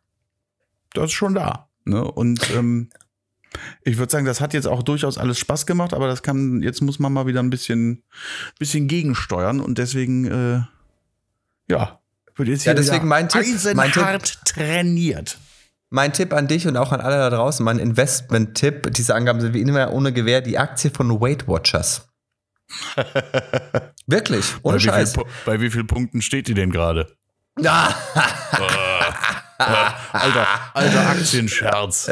[0.94, 1.68] das ist schon da.
[1.84, 2.04] Ne?
[2.04, 2.90] Und ähm,
[3.84, 6.82] ich würde sagen, das hat jetzt auch durchaus alles Spaß gemacht, aber das kann, jetzt
[6.82, 8.04] muss man mal wieder ein bisschen,
[8.60, 10.62] bisschen gegensteuern und deswegen, äh,
[11.70, 12.00] ja,
[12.36, 15.38] wird jetzt Ja, hier deswegen wieder mein Tipp- mein Tipp- trainiert.
[15.90, 19.54] Mein Tipp an dich und auch an alle da draußen, mein Investment-Tipp, diese Angaben sind
[19.54, 22.08] wie immer ohne Gewähr, die Aktie von Weight Watchers.
[24.08, 25.16] Wirklich, ohne bei, wie viel, Scheiß.
[25.16, 27.08] Pu- bei wie vielen Punkten steht die denn gerade?
[27.60, 27.94] Ja,
[29.60, 32.12] Alter, alter Aktienscherz.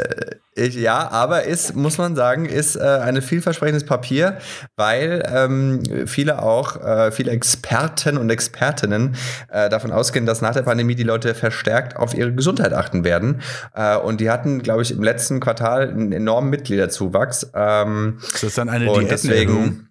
[0.56, 4.38] ich, ja, aber ist, muss man sagen, ist äh, ein vielversprechendes Papier,
[4.74, 9.14] weil ähm, viele auch, äh, viele Experten und Expertinnen
[9.48, 13.40] äh, davon ausgehen, dass nach der Pandemie die Leute verstärkt auf ihre Gesundheit achten werden.
[13.74, 17.52] Äh, und die hatten, glaube ich, im letzten Quartal einen enormen Mitgliederzuwachs.
[17.54, 19.86] Ähm, Ist das dann eine Diätenerhöhung?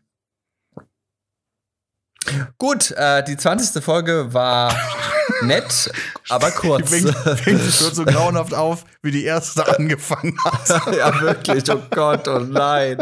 [2.58, 3.84] Gut, äh, die 20.
[3.84, 4.76] Folge war
[5.44, 5.92] nett,
[6.30, 6.90] aber kurz.
[6.90, 7.10] Fängt,
[7.40, 10.96] fängt so grauenhaft auf, wie die erste angefangen hat.
[10.98, 12.98] ja, wirklich, oh Gott, oh nein.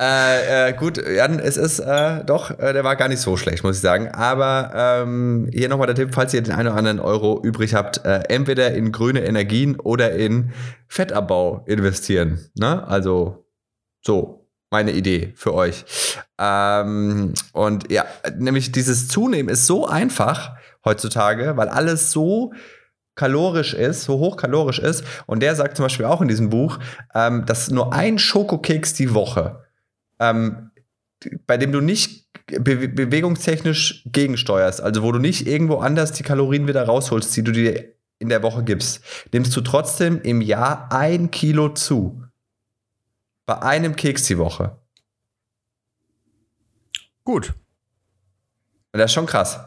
[0.00, 3.64] äh, äh, gut, Jan, es ist äh, doch, äh, der war gar nicht so schlecht,
[3.64, 4.08] muss ich sagen.
[4.08, 8.04] Aber ähm, hier nochmal der Tipp, falls ihr den einen oder anderen Euro übrig habt,
[8.04, 10.52] äh, entweder in grüne Energien oder in
[10.88, 12.50] Fettabbau investieren.
[12.54, 12.86] Ne?
[12.86, 13.46] Also
[14.02, 14.43] so.
[14.74, 15.84] Meine Idee für euch.
[16.36, 18.04] Ähm, und ja,
[18.36, 22.52] nämlich dieses Zunehmen ist so einfach heutzutage, weil alles so
[23.14, 25.04] kalorisch ist, so hochkalorisch ist.
[25.26, 26.80] Und der sagt zum Beispiel auch in diesem Buch,
[27.14, 29.62] ähm, dass nur ein Schokokeks die Woche,
[30.18, 30.72] ähm,
[31.46, 36.66] bei dem du nicht be bewegungstechnisch gegensteuerst, also wo du nicht irgendwo anders die Kalorien
[36.66, 41.30] wieder rausholst, die du dir in der Woche gibst, nimmst du trotzdem im Jahr ein
[41.30, 42.23] Kilo zu.
[43.46, 44.78] Bei einem Keks die Woche.
[47.24, 47.54] Gut.
[48.92, 49.58] Und das ist schon krass.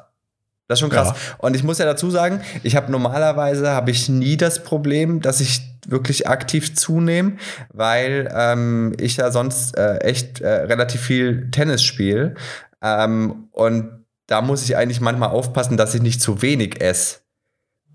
[0.67, 1.09] Das ist schon krass.
[1.09, 1.35] Ja.
[1.39, 5.39] Und ich muss ja dazu sagen, ich habe normalerweise habe ich nie das Problem, dass
[5.39, 7.37] ich wirklich aktiv zunehme,
[7.73, 12.35] weil ähm, ich ja sonst äh, echt äh, relativ viel Tennis spiele.
[12.81, 17.19] Ähm, und da muss ich eigentlich manchmal aufpassen, dass ich nicht zu wenig esse,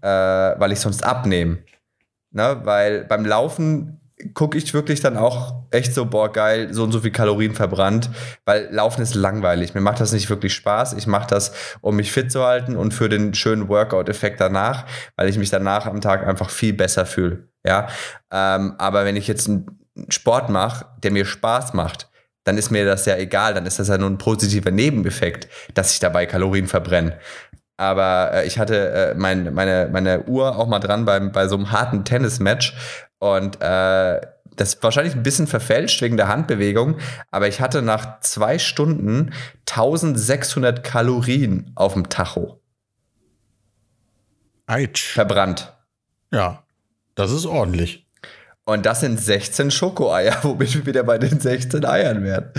[0.01, 1.59] äh, weil ich sonst abnehme.
[2.31, 2.61] Ne?
[2.65, 4.01] Weil beim Laufen
[4.35, 8.11] gucke ich wirklich dann auch echt so, boah, geil, so und so viel Kalorien verbrannt,
[8.45, 9.75] weil Laufen ist langweilig.
[9.75, 10.95] Mir macht das nicht wirklich Spaß.
[10.95, 15.29] Ich mache das, um mich fit zu halten und für den schönen Workout-Effekt danach, weil
[15.29, 17.49] ich mich danach am Tag einfach viel besser fühle.
[17.65, 17.89] Ja,
[18.33, 19.67] ähm, aber wenn ich jetzt einen
[20.09, 22.09] Sport mache, der mir Spaß macht,
[22.45, 25.93] dann ist mir das ja egal, dann ist das ja nur ein positiver Nebeneffekt, dass
[25.93, 27.19] ich dabei Kalorien verbrenne.
[27.83, 31.57] Aber äh, ich hatte äh, mein, meine, meine Uhr auch mal dran beim, bei so
[31.57, 32.77] einem harten Tennismatch
[33.19, 34.21] und äh,
[34.55, 36.99] das ist wahrscheinlich ein bisschen verfälscht wegen der Handbewegung,
[37.33, 39.33] aber ich hatte nach zwei Stunden
[39.69, 42.61] 1600 Kalorien auf dem Tacho.
[44.69, 45.15] Eitsch.
[45.15, 45.73] Verbrannt.
[46.31, 46.63] Ja,
[47.17, 48.02] das ist ordentlich.
[48.65, 52.51] Und das sind 16 Schokoeier, womit wir wieder bei den 16 Eiern werden.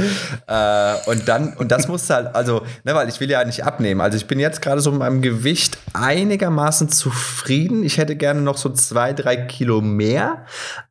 [0.47, 4.01] Äh, und dann, und das muss halt, also, ne, weil ich will ja nicht abnehmen.
[4.01, 7.83] Also ich bin jetzt gerade so mit meinem Gewicht einigermaßen zufrieden.
[7.83, 10.45] Ich hätte gerne noch so zwei, drei Kilo mehr,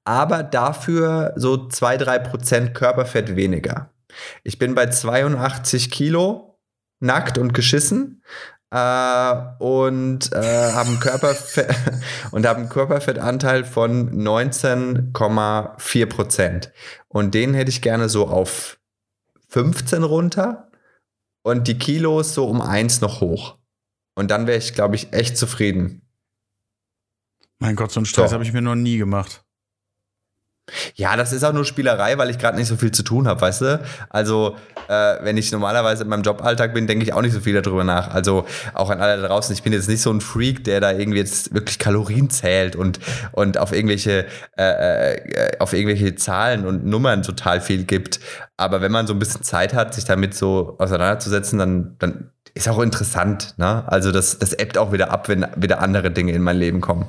[0.05, 3.91] aber dafür so zwei, drei Prozent Körperfett weniger.
[4.45, 6.59] Ich bin bei 82 Kilo
[7.01, 8.23] nackt und geschissen
[8.73, 11.77] äh, und äh, haben Körperfett
[12.31, 16.73] und haben Körperfettanteil von 19,4 Prozent.
[17.09, 18.81] Und den hätte ich gerne so auf
[19.51, 20.71] 15 runter
[21.43, 23.59] und die Kilos so um eins noch hoch.
[24.15, 26.09] Und dann wäre ich, glaube ich, echt zufrieden.
[27.59, 29.45] Mein Gott, so einen Stress habe ich mir noch nie gemacht.
[30.95, 33.41] Ja, das ist auch nur Spielerei, weil ich gerade nicht so viel zu tun habe,
[33.41, 33.81] weißt du?
[34.11, 34.57] Also,
[34.89, 37.85] äh, wenn ich normalerweise in meinem Joballtag bin, denke ich auch nicht so viel darüber
[37.85, 38.13] nach.
[38.15, 40.93] Also, auch an alle da draußen, ich bin jetzt nicht so ein Freak, der da
[40.93, 43.01] irgendwie jetzt wirklich Kalorien zählt und,
[43.33, 44.27] und auf irgendwelche,
[44.59, 48.21] äh, äh, auf irgendwelche Zahlen und Nummern total viel gibt.
[48.57, 52.69] Aber wenn man so ein bisschen Zeit hat, sich damit so auseinanderzusetzen, dann, dann ist
[52.69, 53.85] auch interessant, ne?
[53.87, 57.07] Also, das, das ebbt auch wieder ab, wenn wieder andere Dinge in mein Leben kommen.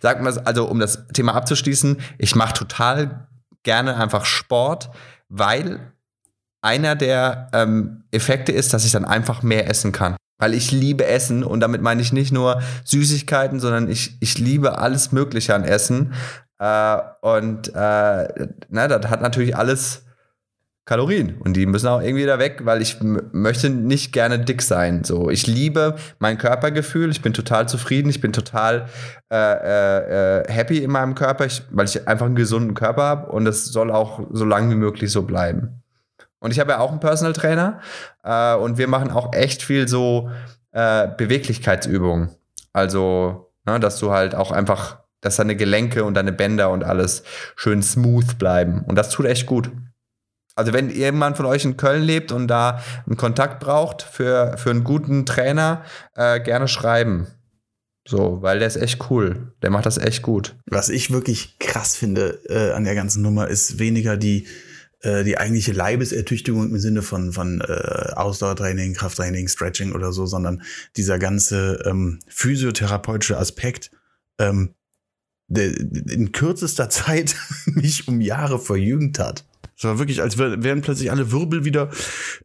[0.00, 3.28] Sag mal, also um das Thema abzuschließen, ich mache total
[3.62, 4.90] gerne einfach Sport,
[5.28, 5.92] weil
[6.62, 10.16] einer der ähm, Effekte ist, dass ich dann einfach mehr essen kann.
[10.38, 14.78] Weil ich liebe Essen und damit meine ich nicht nur Süßigkeiten, sondern ich, ich liebe
[14.78, 16.14] alles Mögliche an Essen.
[16.58, 20.03] Äh, und äh, na, das hat natürlich alles
[20.86, 25.02] Kalorien und die müssen auch irgendwie da weg, weil ich möchte nicht gerne dick sein.
[25.02, 28.86] So, ich liebe mein Körpergefühl, ich bin total zufrieden, ich bin total
[29.32, 33.32] äh, äh, äh, happy in meinem Körper, ich, weil ich einfach einen gesunden Körper habe
[33.32, 35.82] und das soll auch so lange wie möglich so bleiben.
[36.38, 37.80] Und ich habe ja auch einen Personal Trainer
[38.22, 40.30] äh, und wir machen auch echt viel so
[40.72, 42.28] äh, Beweglichkeitsübungen.
[42.74, 47.22] Also, ne, dass du halt auch einfach, dass deine Gelenke und deine Bänder und alles
[47.56, 48.84] schön smooth bleiben.
[48.86, 49.70] Und das tut echt gut.
[50.56, 54.70] Also wenn jemand von euch in Köln lebt und da einen Kontakt braucht für, für
[54.70, 57.26] einen guten Trainer, äh, gerne schreiben.
[58.06, 59.54] So, weil der ist echt cool.
[59.62, 60.56] Der macht das echt gut.
[60.66, 64.46] Was ich wirklich krass finde äh, an der ganzen Nummer ist weniger die,
[65.00, 70.62] äh, die eigentliche Leibesertüchtigung im Sinne von, von äh, Ausdauertraining, Krafttraining, Stretching oder so, sondern
[70.96, 73.90] dieser ganze ähm, physiotherapeutische Aspekt,
[74.38, 74.74] ähm,
[75.48, 79.46] der in kürzester Zeit mich um Jahre verjüngt hat.
[79.76, 81.90] Es war wirklich, als wären plötzlich alle Wirbel wieder.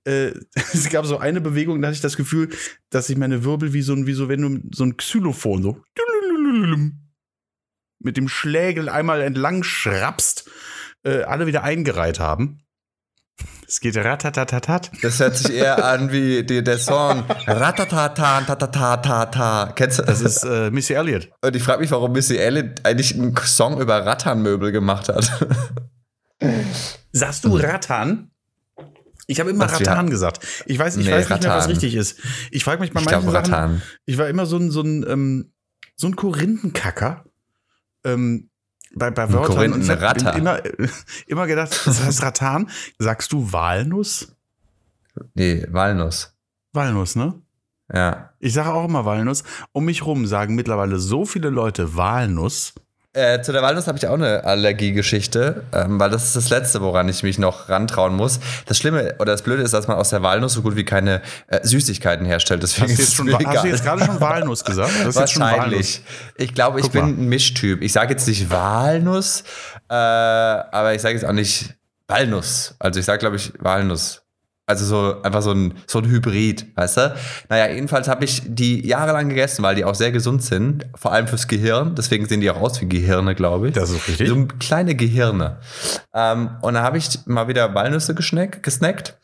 [0.03, 2.49] Äh, es gab so eine Bewegung, da hatte ich das Gefühl,
[2.89, 5.81] dass sich meine Wirbel wie so ein, wie so, wenn du so ein Xylophon so
[7.99, 10.49] mit dem Schlägel einmal entlang schrappst,
[11.03, 12.61] äh, alle wieder eingereiht haben.
[13.67, 14.91] Es geht ratatatatat.
[15.01, 19.73] Das hört sich eher an wie die, der Song ratatata tatatata.
[19.75, 20.03] Kennst du?
[20.03, 21.29] Das ist äh, Missy Elliott.
[21.41, 25.45] Und ich frage mich, warum Missy Elliott eigentlich einen Song über Rattanmöbel gemacht hat.
[27.11, 27.55] Sagst du mhm.
[27.55, 28.31] Rattan?
[29.27, 30.45] Ich habe immer was Rattan gesagt.
[30.65, 32.19] Ich weiß, ich nee, weiß nicht mehr, was richtig ist.
[32.49, 33.53] Ich frage mich bei manchen glaub, Sachen.
[33.53, 33.81] Rattan.
[34.05, 35.53] Ich war immer so ein, so ein, ähm,
[35.95, 37.25] so ein Korinthenkacker.
[38.03, 38.49] Ähm,
[38.95, 40.61] bei, bei Wörtern und ich hab immer,
[41.27, 42.71] immer gedacht, das heißt Rattan.
[42.97, 44.35] Sagst du Walnuss?
[45.35, 46.35] Nee, Walnuss.
[46.73, 47.39] Walnuss, ne?
[47.93, 48.33] Ja.
[48.39, 49.43] Ich sage auch immer Walnuss.
[49.71, 52.73] Um mich rum sagen mittlerweile so viele Leute Walnuss.
[53.13, 56.81] Äh, zu der Walnuss habe ich auch eine Allergiegeschichte, ähm, weil das ist das Letzte,
[56.81, 58.39] woran ich mich noch rantrauen muss.
[58.67, 61.23] Das Schlimme oder das Blöde ist, dass man aus der Walnuss so gut wie keine
[61.47, 62.61] äh, Süßigkeiten herstellt.
[62.61, 64.91] Deswegen Hast du, ist jetzt schon, hast du jetzt gerade schon Walnuss gesagt?
[64.99, 66.03] Das ist jetzt schon Wahrscheinlich.
[66.35, 67.07] Ich glaube, ich Guck bin mal.
[67.09, 67.81] ein Mischtyp.
[67.81, 69.43] Ich sage jetzt nicht Walnuss,
[69.89, 71.73] äh, aber ich sage jetzt auch nicht
[72.07, 72.75] Walnuss.
[72.77, 74.21] Also ich sage, glaube ich, Walnuss.
[74.69, 77.15] Also so einfach so ein, so ein Hybrid, weißt du?
[77.49, 81.27] Naja, jedenfalls habe ich die jahrelang gegessen, weil die auch sehr gesund sind, vor allem
[81.27, 81.95] fürs Gehirn.
[81.95, 83.73] Deswegen sehen die auch aus wie Gehirne, glaube ich.
[83.73, 84.29] Das ist richtig.
[84.29, 85.57] So kleine Gehirne.
[86.13, 89.17] Ähm, und da habe ich mal wieder Walnüsse geschneck, gesnackt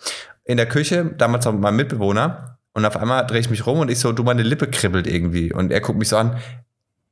[0.45, 2.57] in der Küche, damals auch mit meinem Mitbewohner.
[2.73, 5.53] Und auf einmal drehe ich mich rum und ich so, du, meine Lippe kribbelt irgendwie.
[5.53, 6.37] Und er guckt mich so an,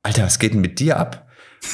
[0.01, 1.27] Alter, was geht denn mit dir ab?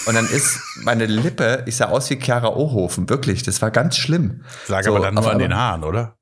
[0.05, 3.95] Und dann ist meine Lippe, ich sah aus wie Chiara Ohofen, wirklich, das war ganz
[3.95, 4.43] schlimm.
[4.67, 6.18] Sag So, aber dann nur an den Haaren, oder?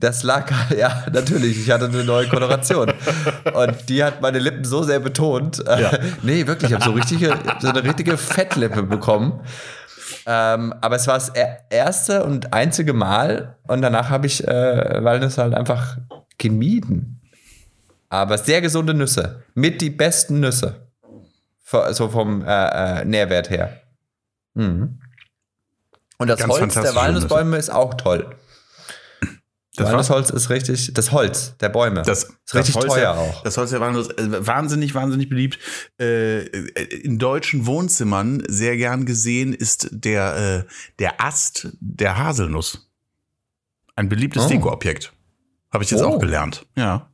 [0.00, 1.58] Das lag, ja, natürlich.
[1.58, 2.92] Ich hatte eine neue Koloration.
[3.52, 5.58] Und die hat meine Lippen so sehr betont.
[5.66, 5.90] Ja.
[6.22, 9.40] nee, wirklich, ich habe so, richtige, so eine richtige Fettlippe bekommen.
[10.24, 13.56] Ähm, aber es war das er- erste und einzige Mal.
[13.66, 15.98] Und danach habe ich äh, Walnüsse halt einfach
[16.38, 17.20] gemieden.
[18.08, 19.42] Aber sehr gesunde Nüsse.
[19.54, 20.86] Mit die besten Nüsse.
[21.90, 23.80] So vom äh, äh, Nährwert her.
[24.54, 25.00] Mhm.
[26.18, 28.34] Und das Ganz Holz der Walnussbäume ist auch toll.
[29.78, 32.02] Das Walnussholz ist richtig, das Holz der Bäume.
[32.02, 33.42] das, ist richtig das Holz teuer auch.
[33.42, 35.58] Das Holz der Walnuss, äh, wahnsinnig, wahnsinnig beliebt.
[36.00, 42.88] Äh, in deutschen Wohnzimmern sehr gern gesehen ist der, äh, der Ast der Haselnuss.
[43.96, 44.48] Ein beliebtes Oh.
[44.48, 45.12] Dekoobjekt.
[45.72, 46.14] Habe ich jetzt Oh.
[46.14, 46.66] auch gelernt.
[46.76, 47.10] Ja.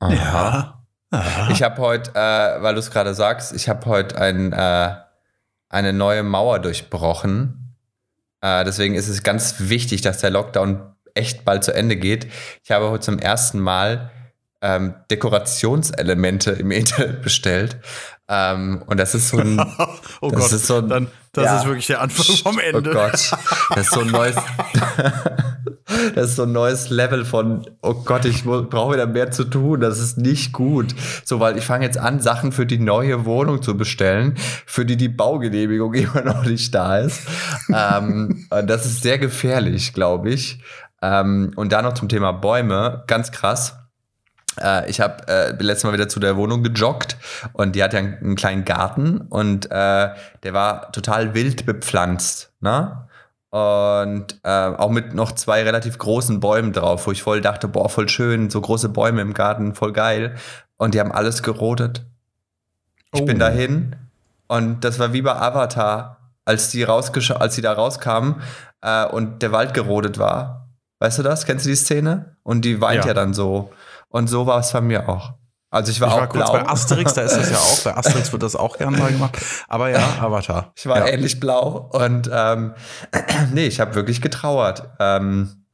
[0.00, 0.12] Aha.
[0.12, 0.84] Ja.
[1.10, 1.48] Aha.
[1.52, 4.94] Ich habe heute, äh, weil du es gerade sagst, ich habe heute ein, äh,
[5.68, 7.76] eine neue Mauer durchbrochen.
[8.40, 12.26] Äh, deswegen ist es ganz wichtig, dass der Lockdown echt bald zu Ende geht.
[12.64, 14.10] Ich habe heute zum ersten Mal
[14.62, 17.78] ähm, Dekorationselemente im Internet bestellt.
[18.28, 19.58] Ähm, und das ist so ein.
[20.20, 21.58] oh das Gott, ist so ein- dann, das ja.
[21.58, 22.90] ist wirklich der Anfang vom Ende.
[22.90, 23.12] Oh Gott,
[23.70, 24.36] das ist so ein neues,
[26.14, 29.80] das ist so ein neues Level von, oh Gott, ich brauche wieder mehr zu tun,
[29.80, 30.94] das ist nicht gut.
[31.24, 34.96] So, weil ich fange jetzt an, Sachen für die neue Wohnung zu bestellen, für die
[34.96, 37.22] die Baugenehmigung immer noch nicht da ist.
[37.74, 40.60] ähm, und das ist sehr gefährlich, glaube ich.
[41.02, 43.76] Ähm, und dann noch zum Thema Bäume, ganz krass.
[44.60, 47.16] Äh, ich habe äh, letztes Mal wieder zu der Wohnung gejoggt
[47.52, 50.08] und die hat ja einen, einen kleinen Garten und äh,
[50.42, 52.52] der war total wild bepflanzt.
[52.60, 53.08] Ne?
[53.50, 57.88] Und äh, auch mit noch zwei relativ großen Bäumen drauf, wo ich voll dachte, boah,
[57.88, 60.36] voll schön, so große Bäume im Garten, voll geil.
[60.78, 62.04] Und die haben alles gerodet.
[63.12, 63.24] Ich Oh.
[63.26, 63.96] bin dahin
[64.48, 68.36] und das war wie bei Avatar, als die, als die da rauskamen
[68.80, 70.61] äh, und der Wald gerodet war.
[71.02, 71.44] Weißt du das?
[71.46, 72.36] Kennst du die Szene?
[72.44, 73.14] Und die weint ja, Ja.
[73.14, 73.72] dann so.
[74.08, 75.32] Und so war es bei mir auch.
[75.68, 76.62] Also ich war Ich auch war kurz blau.
[76.62, 77.80] bei Asterix, da ist das ja auch.
[77.82, 79.36] Bei Asterix wird das auch gern mal gemacht.
[79.66, 80.70] Aber ja, Avatar.
[80.76, 81.06] Ich war ja.
[81.08, 82.74] ähnlich blau und ähm,
[83.52, 85.64] nee, ich habe wirklich getrauert ähm,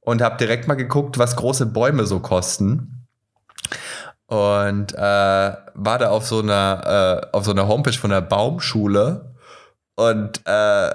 [0.00, 3.06] und habe direkt mal geguckt, was große Bäume so kosten
[4.26, 9.34] und äh, war da auf so einer äh, auf so einer Homepage von der Baumschule
[9.94, 10.90] und äh,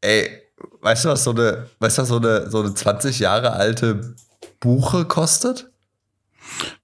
[0.00, 0.42] ey,
[0.80, 4.14] weißt du was so eine, weißt du was so eine so eine 20 Jahre alte
[4.60, 5.70] Buche kostet?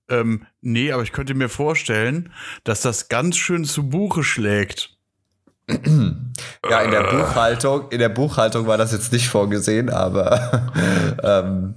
[0.09, 2.33] Ähm, nee, aber ich könnte mir vorstellen,
[2.65, 4.91] dass das ganz schön zu Buche schlägt.
[6.69, 10.73] Ja, in der Buchhaltung, in der Buchhaltung war das jetzt nicht vorgesehen, aber
[11.23, 11.75] ähm,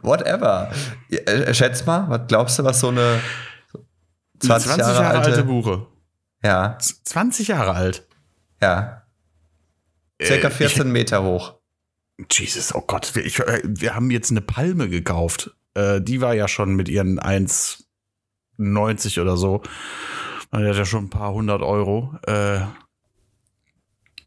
[0.00, 0.70] whatever.
[1.10, 3.20] Äh, Schätz mal, was glaubst du, was so eine
[4.38, 5.86] 20, Jahre, alte, Buche.
[6.42, 8.06] ja, Z- 20 Jahre alt.
[8.60, 9.01] ja,
[10.24, 11.54] circa Äh, 14 Meter hoch.
[12.16, 15.54] Ich, Jesus, oh Gott, wir, ich, äh, wir haben jetzt eine Palme gekauft.
[15.74, 19.62] Äh, die war ja schon mit ihren 1,90 oder so.
[20.54, 22.14] Die hat ja schon ein paar hundert Euro.
[22.26, 22.60] Äh,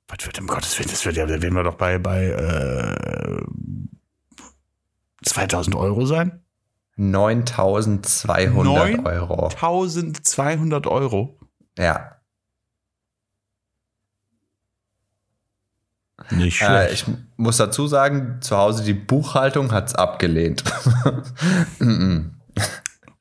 [0.08, 3.42] was wird um Gottes Willen, das wird ja, da werden wir doch bei, bei äh,
[5.24, 6.42] 2000 Euro sein?
[6.98, 9.48] 9200 Euro.
[9.48, 11.38] 1200 Euro.
[11.78, 12.15] Ja.
[16.32, 17.06] Nicht Äh, ich
[17.38, 20.64] muss dazu sagen, zu Hause die Buchhaltung hat es abgelehnt.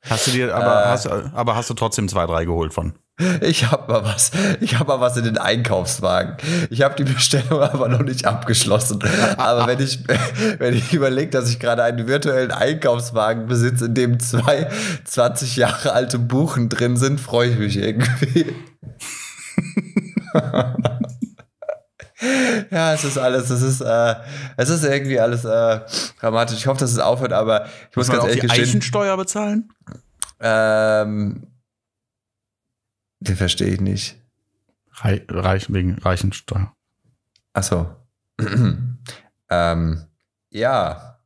[0.09, 2.93] Hast du dir, aber, äh, hast, aber hast du trotzdem zwei, drei geholt von?
[3.41, 4.31] Ich habe mal was.
[4.59, 6.35] Ich habe mal was in den Einkaufswagen.
[6.69, 8.99] Ich habe die Bestellung aber noch nicht abgeschlossen.
[9.37, 9.99] Aber wenn ich
[10.59, 14.69] wenn ich überlege, dass ich gerade einen virtuellen Einkaufswagen besitze, in dem zwei
[15.05, 18.53] 20 Jahre alte Buchen drin sind, freue ich mich irgendwie.
[22.71, 24.15] ja, es ist alles, es ist, äh,
[24.57, 25.79] es ist irgendwie alles äh,
[26.19, 26.57] dramatisch.
[26.57, 28.65] Ich hoffe, dass es aufhört, aber ich muss, Muss man ganz auch ehrlich die gestehen.
[28.65, 29.73] Eichensteuer bezahlen?
[30.39, 31.47] Ähm,
[33.19, 34.21] den verstehe ich nicht.
[34.93, 36.73] Rei Reich, wegen Reichensteuer.
[37.53, 37.95] Ach so.
[39.49, 40.05] ähm,
[40.49, 41.19] ja.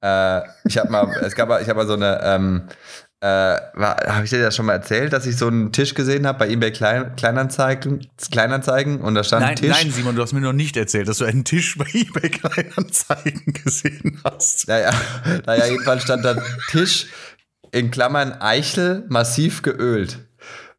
[0.00, 2.68] Äh, ich habe mal, es gab mal, ich habe mal so eine, ähm,
[3.20, 6.40] äh, habe ich dir das schon mal erzählt, dass ich so einen Tisch gesehen habe
[6.40, 9.70] bei eBay Klein, Kleinanzeigen, Kleinanzeigen und da stand ein Nein, Tisch.
[9.70, 13.52] nein, Simon, du hast mir noch nicht erzählt, dass du einen Tisch bei eBay Kleinanzeigen
[13.52, 14.68] gesehen hast.
[14.68, 14.90] Naja,
[15.46, 16.36] naja, jedenfalls stand da
[16.70, 17.06] Tisch
[17.72, 20.18] in Klammern Eichel massiv geölt.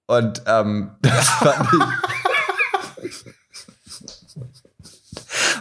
[0.06, 1.82] Und ähm, das fand ich.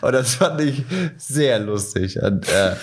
[0.03, 0.85] Und das fand ich
[1.17, 2.77] sehr lustig an äh,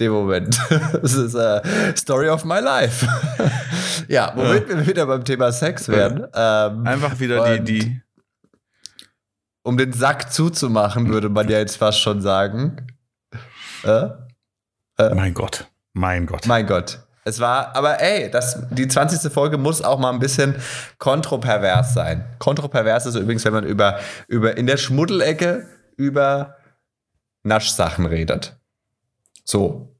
[0.00, 0.58] dem Moment.
[1.02, 3.06] Das ist äh, Story of my life.
[4.08, 6.26] ja, womit wir wieder beim Thema Sex werden.
[6.34, 8.02] Ähm, Einfach wieder die, die.
[9.62, 12.86] Um den Sack zuzumachen, würde man ja jetzt fast schon sagen.
[13.84, 14.08] Äh?
[15.14, 15.66] Mein Gott.
[15.92, 16.46] Mein Gott.
[16.46, 17.00] Mein Gott.
[17.24, 19.30] Es war, aber ey, das, die 20.
[19.30, 20.54] Folge muss auch mal ein bisschen
[20.98, 22.24] kontropervers sein.
[22.38, 26.56] Kontropervers ist übrigens, wenn man über, über in der Schmuddelecke über
[27.42, 28.57] Naschsachen redet.
[29.48, 29.94] So.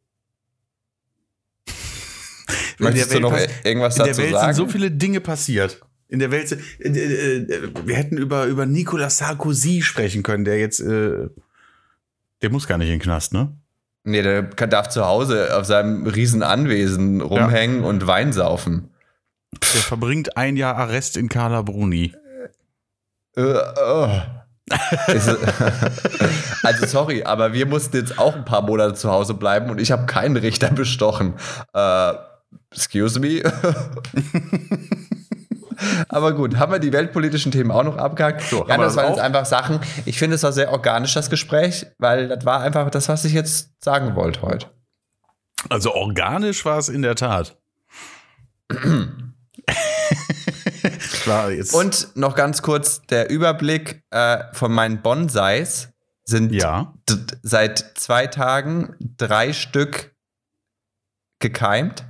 [1.66, 4.54] In der Möchtest du Welt noch pass- irgendwas In der dazu Welt sagen?
[4.54, 5.80] sind so viele Dinge passiert.
[6.08, 10.80] In der Welt, sind- äh, wir hätten über, über Nicolas Sarkozy sprechen können, der jetzt,
[10.80, 11.28] äh,
[12.42, 13.52] der muss gar nicht in den Knast, ne?
[14.04, 18.90] nee, der kann, darf zu Hause auf seinem riesen Anwesen rumhängen und Wein saufen.
[19.52, 22.14] Der verbringt ein Jahr Arrest in Carla Bruni.
[23.36, 24.20] Äh, äh.
[26.62, 29.92] Also sorry, aber wir mussten jetzt auch ein paar Monate zu Hause bleiben und ich
[29.92, 31.34] habe keinen Richter bestochen.
[31.72, 32.14] Äh,
[32.72, 33.42] excuse me.
[36.08, 38.42] aber gut, haben wir die weltpolitischen Themen auch noch abgehakt?
[38.42, 39.24] So, ja, das das waren jetzt auch?
[39.24, 39.80] einfach Sachen.
[40.04, 43.32] Ich finde, es war sehr organisch, das Gespräch, weil das war einfach das, was ich
[43.32, 44.66] jetzt sagen wollte heute.
[45.68, 47.56] Also organisch war es in der Tat.
[51.28, 51.74] Klar, jetzt.
[51.74, 55.90] Und noch ganz kurz der Überblick äh, von meinen Bonsais
[56.24, 56.94] sind ja.
[57.42, 60.14] seit zwei Tagen drei Stück
[61.38, 62.06] gekeimt.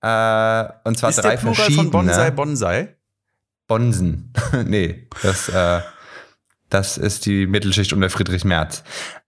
[0.00, 1.82] Äh, und zwar ist drei der Plural verschiedene.
[1.82, 2.96] von Bonsai Bonsai?
[3.66, 4.32] Bonsen.
[4.64, 5.80] nee, das, äh,
[6.70, 8.84] das ist die Mittelschicht der Friedrich Merz.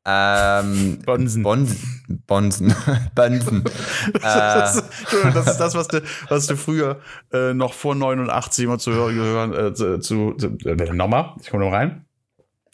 [0.08, 1.42] Ähm, Bonsen.
[1.42, 1.78] Bonsen.
[2.26, 2.74] Bonsen.
[3.16, 3.64] Bonsen.
[4.22, 4.84] Das,
[5.34, 7.00] das ist das, was du, was du früher
[7.32, 11.64] äh, noch vor 89 immer zu hören, gehören, äh, zu, zu, äh, nochmal, ich komme
[11.64, 12.04] noch rein.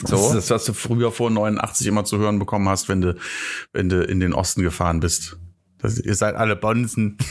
[0.04, 0.16] So.
[0.16, 3.16] Das ist das, was du früher vor 89 immer zu hören bekommen hast, wenn du,
[3.72, 5.38] wenn du in den Osten gefahren bist.
[5.78, 7.16] Das, ihr seid alle Bonsen.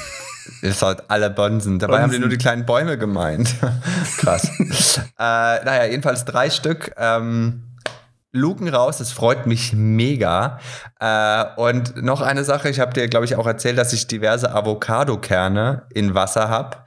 [0.64, 1.78] Ihr seid alle Bonsen.
[1.78, 2.22] Dabei haben die Bonsen.
[2.22, 3.56] nur die kleinen Bäume gemeint.
[4.18, 4.50] Krass.
[4.98, 6.92] äh, naja, jedenfalls drei Stück.
[6.98, 7.71] Ähm,
[8.32, 10.60] Luken raus, das freut mich mega.
[11.00, 14.54] Äh, und noch eine Sache, ich habe dir, glaube ich, auch erzählt, dass ich diverse
[14.54, 16.78] Avocado-Kerne in Wasser habe,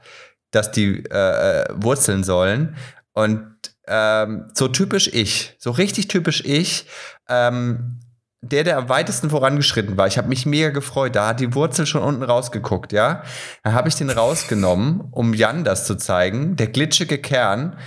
[0.51, 2.75] dass die äh, äh, wurzeln sollen.
[3.13, 3.45] Und
[3.87, 6.87] ähm, so typisch ich, so richtig typisch ich,
[7.29, 7.99] ähm,
[8.41, 11.85] der, der am weitesten vorangeschritten war, ich habe mich mega gefreut, da hat die Wurzel
[11.85, 13.23] schon unten rausgeguckt, ja.
[13.63, 16.55] Dann habe ich den rausgenommen, um Jan das zu zeigen.
[16.55, 17.77] Der glitschige Kern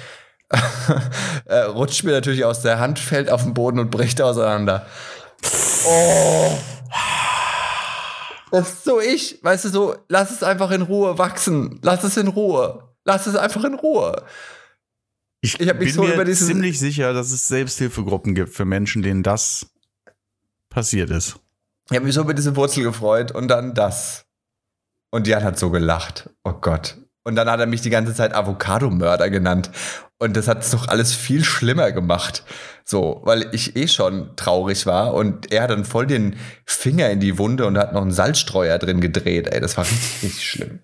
[1.74, 4.86] rutscht mir natürlich aus der Hand, fällt auf den Boden und bricht auseinander.
[5.84, 6.58] Oh.
[8.50, 11.80] Das ist so ich, weißt du, so, lass es einfach in Ruhe wachsen.
[11.82, 12.88] Lass es in Ruhe.
[13.04, 14.24] Lass es einfach in Ruhe.
[15.40, 19.66] Ich, Ich bin so mir ziemlich sicher, dass es Selbsthilfegruppen gibt für Menschen, denen das
[20.68, 21.36] passiert ist.
[21.90, 24.26] Ich habe mich so über diese Wurzel gefreut und dann das.
[25.10, 26.28] Und Jan hat so gelacht.
[26.44, 26.98] Oh Gott.
[27.28, 29.70] Und dann hat er mich die ganze Zeit Avocado-Mörder genannt.
[30.16, 32.42] Und das hat es doch alles viel schlimmer gemacht.
[32.86, 37.20] So, weil ich eh schon traurig war und er hat dann voll den Finger in
[37.20, 39.46] die Wunde und hat noch einen Salzstreuer drin gedreht.
[39.48, 40.80] Ey, das war richtig, schlimm.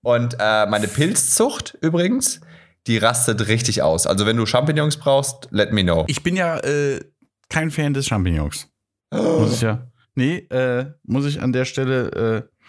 [0.00, 2.40] Und äh, meine Pilzzucht übrigens,
[2.86, 4.06] die rastet richtig aus.
[4.06, 6.06] Also wenn du Champignons brauchst, let me know.
[6.06, 6.98] Ich bin ja äh,
[7.50, 8.68] kein Fan des Champignons.
[9.12, 9.86] Muss ich ja.
[10.14, 12.68] Nee, äh, muss ich an der Stelle, äh,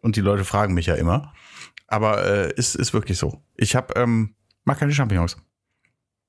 [0.00, 1.32] und die Leute fragen mich ja immer,
[1.86, 3.42] aber äh, ist, ist wirklich so.
[3.56, 4.34] Ich hab, ähm,
[4.64, 5.36] mag keine Champignons.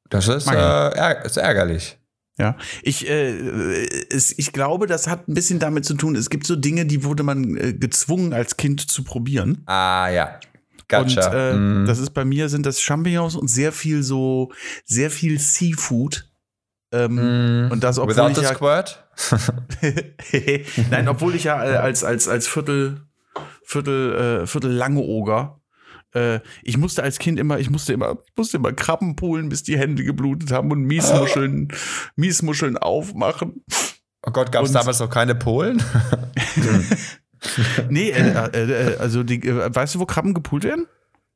[0.09, 1.97] Das ist, äh, ärg- ist ärgerlich.
[2.39, 6.15] Ja, ich, äh, es, ich glaube, das hat ein bisschen damit zu tun.
[6.15, 9.63] Es gibt so Dinge, die wurde man äh, gezwungen als Kind zu probieren.
[9.65, 10.39] Ah, ja.
[10.87, 11.27] Gotcha.
[11.27, 11.85] Und äh, Mm.
[11.87, 14.51] das ist bei mir sind das Champignons und sehr viel so,
[14.85, 16.29] sehr viel Seafood.
[16.93, 17.15] Ähm,
[17.67, 17.71] Mm.
[17.71, 19.03] und das, obwohl Without ich the ja- squirt?
[20.91, 23.01] Nein, obwohl ich ja äh, als, als, als Viertel,
[23.67, 25.59] Viertel, äh, Viertel lange Oger
[26.13, 29.63] Äh, ich musste als Kind immer, ich musste immer, ich musste immer Krabben polen, bis
[29.63, 31.67] die Hände geblutet haben und Miesmuscheln,
[32.15, 33.65] Miesmuscheln aufmachen.
[34.25, 35.83] Oh Gott, gab es damals noch keine Polen?
[37.89, 40.87] nee, äh, äh, äh, also die, äh, weißt du, wo Krabben gepult werden?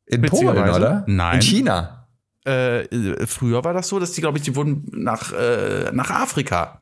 [0.05, 1.03] In Polen, oder?
[1.07, 1.35] Nein.
[1.35, 2.07] In China.
[2.45, 6.80] Äh, früher war das so, dass die, glaube ich, die wurden nach, äh, nach Afrika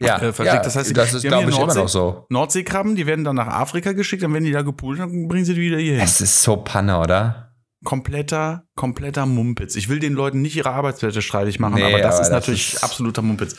[0.00, 0.44] ja, äh.
[0.44, 2.26] Ja, das heißt, das ist, glaube ich, immer noch so.
[2.28, 5.54] Nordseekrabben, die werden dann nach Afrika geschickt, dann werden die da gepult, dann bringen sie
[5.54, 6.02] die wieder hier hin.
[6.02, 7.54] Es ist so Panne, oder?
[7.84, 9.76] Kompletter, kompletter Mumpitz.
[9.76, 12.30] Ich will den Leuten nicht ihre Arbeitsplätze streitig machen, Nee, aber das aber ist das
[12.30, 13.56] natürlich ist- absoluter Mumpitz.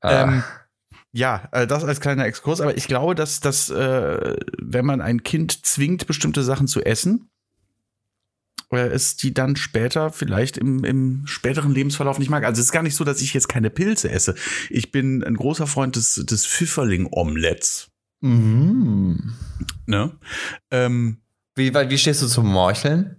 [0.00, 0.22] Ah.
[0.24, 0.44] Ähm,
[1.12, 5.22] ja, äh, das als kleiner Exkurs, aber ich glaube, dass, dass äh, wenn man ein
[5.22, 7.30] Kind zwingt, bestimmte Sachen zu essen,
[8.80, 12.44] es die dann später vielleicht im, im späteren Lebensverlauf nicht mag.
[12.44, 14.34] Also es ist gar nicht so, dass ich jetzt keine Pilze esse.
[14.70, 17.90] Ich bin ein großer Freund des, des Pfifferling-Omelettes.
[18.20, 19.34] Mhm.
[19.86, 20.12] Ne?
[20.70, 21.18] Ähm,
[21.54, 23.16] Wie, wie stehst du zum Morcheln?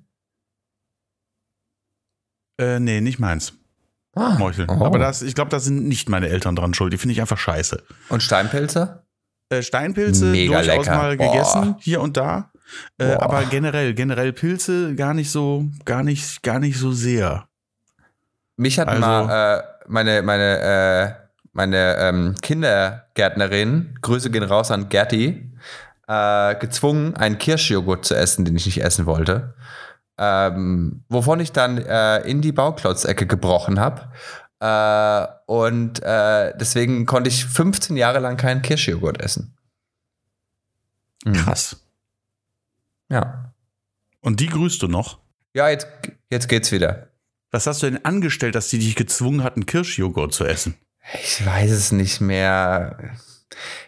[2.59, 3.53] äh, nee, nicht meins.
[4.15, 4.37] Ah.
[4.37, 4.69] Meucheln.
[4.69, 4.85] Oh.
[4.85, 6.93] Aber das, ich glaube, da sind nicht meine Eltern dran schuld.
[6.93, 7.83] Die finde ich einfach scheiße.
[8.09, 9.05] Und Steinpilze?
[9.49, 10.97] Äh, Steinpilze Mega durchaus lecker.
[10.97, 11.31] mal Boah.
[11.31, 12.51] gegessen, hier und da.
[12.97, 17.47] Äh, aber generell, generell Pilze gar nicht so, gar nicht, gar nicht so sehr.
[18.57, 24.89] Mich hat Also- mal äh, meine, meine, äh, meine ähm, Kindergärtnerin, Grüße gehen raus an
[24.89, 25.51] Gerti,
[26.07, 29.53] äh, gezwungen, einen Kirschjoghurt zu essen, den ich nicht essen wollte.
[30.17, 34.09] Ähm, wovon ich dann äh, in die Bauklotzecke gebrochen habe.
[34.59, 39.55] Äh, und äh, deswegen konnte ich 15 Jahre lang keinen Kirschjoghurt essen.
[41.25, 41.33] Mhm.
[41.33, 41.82] Krass.
[43.09, 43.53] Ja.
[44.21, 45.19] Und die grüßt du noch?
[45.53, 45.87] Ja, jetzt,
[46.29, 47.09] jetzt geht's wieder.
[47.51, 50.75] Was hast du denn angestellt, dass die dich gezwungen hatten, Kirschjoghurt zu essen?
[51.21, 53.15] Ich weiß es nicht mehr.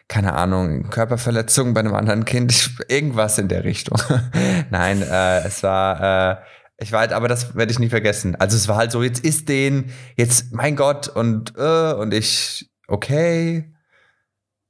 [0.07, 3.99] Keine Ahnung, Körperverletzung bei einem anderen Kind, irgendwas in der Richtung.
[4.69, 6.37] Nein, äh, es war, äh,
[6.77, 8.35] ich war halt, aber das werde ich nie vergessen.
[8.35, 12.69] Also es war halt so, jetzt ist den, jetzt, mein Gott, und, äh, und ich,
[12.87, 13.74] okay,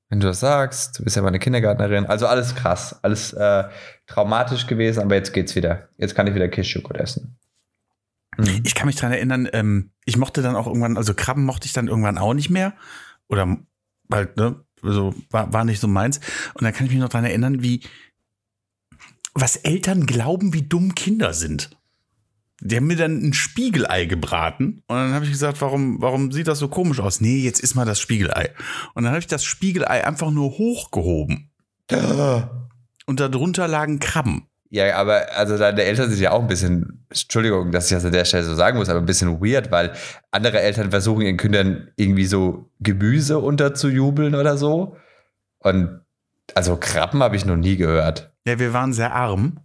[0.09, 2.05] wenn du das sagst, du bist ja meine Kindergärtnerin.
[2.05, 3.63] Also alles krass, alles äh,
[4.07, 5.89] traumatisch gewesen, aber jetzt geht's wieder.
[5.97, 7.37] Jetzt kann ich wieder Kirschjoghurt essen.
[8.37, 8.61] Mhm.
[8.63, 11.73] Ich kann mich dran erinnern, ähm, ich mochte dann auch irgendwann, also Krabben mochte ich
[11.73, 12.73] dann irgendwann auch nicht mehr.
[13.27, 13.57] Oder
[14.11, 14.63] halt, ne?
[14.83, 16.19] Also war, war nicht so meins.
[16.53, 17.81] Und dann kann ich mich noch dran erinnern, wie
[19.33, 21.71] was Eltern glauben, wie dumm Kinder sind.
[22.61, 26.47] Die haben mir dann ein Spiegelei gebraten und dann habe ich gesagt, warum, warum sieht
[26.47, 27.19] das so komisch aus?
[27.19, 28.51] Nee, jetzt isst mal das Spiegelei.
[28.93, 31.51] Und dann habe ich das Spiegelei einfach nur hochgehoben
[33.05, 34.47] und darunter lagen Krabben.
[34.69, 38.11] Ja, aber also deine Eltern sind ja auch ein bisschen, Entschuldigung, dass ich das an
[38.11, 39.93] der Stelle so sagen muss, aber ein bisschen weird, weil
[40.31, 44.97] andere Eltern versuchen ihren Kindern irgendwie so Gemüse unterzujubeln oder so.
[45.59, 46.01] Und
[46.55, 48.33] also Krabben habe ich noch nie gehört.
[48.45, 49.59] Ja, wir waren sehr arm.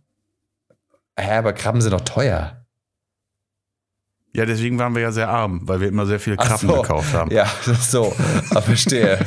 [1.18, 2.59] Hä, aber Krabben sind doch teuer.
[4.32, 6.82] Ja, deswegen waren wir ja sehr arm, weil wir immer sehr viele Krabben so.
[6.82, 7.32] gekauft haben.
[7.32, 7.46] Ja,
[7.80, 8.14] so,
[8.54, 9.18] ah, verstehe.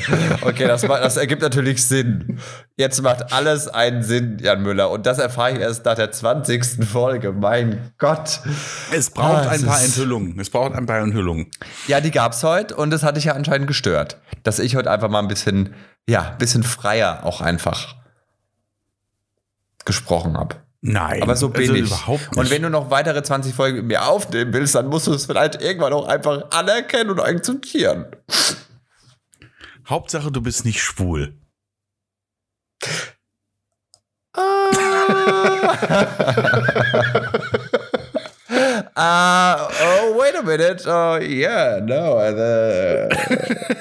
[0.42, 2.40] Okay, das, macht, das ergibt natürlich Sinn.
[2.78, 4.90] Jetzt macht alles einen Sinn, Jan Müller.
[4.92, 6.86] Und das erfahre ich erst nach der 20.
[6.88, 7.34] Folge.
[7.34, 8.40] Mein Gott.
[8.94, 10.40] Es braucht Ah, ein es paar Enthüllungen.
[10.40, 11.52] Es braucht ein paar Enthüllungen.
[11.88, 14.22] Ja, die gab's heute und das hatte ich ja anscheinend gestört.
[14.44, 15.74] Dass ich heute einfach mal ein bisschen,
[16.08, 17.96] ja, ein bisschen freier auch einfach
[19.84, 20.63] gesprochen habe.
[20.86, 21.24] Nein.
[21.24, 21.88] Aber so bin also ich.
[21.88, 22.38] Überhaupt nicht.
[22.38, 25.26] Und wenn du noch weitere 20 Folgen mit mir aufnehmen willst, dann musst du es
[25.26, 28.08] vielleicht irgendwann auch einfach anerkennen und akzeptieren.
[29.88, 31.38] Hauptsache, du bist nicht schwul.
[38.96, 40.84] Ah, oh, wait a minute.
[40.86, 42.18] Oh, yeah, no.
[42.18, 43.08] Uh,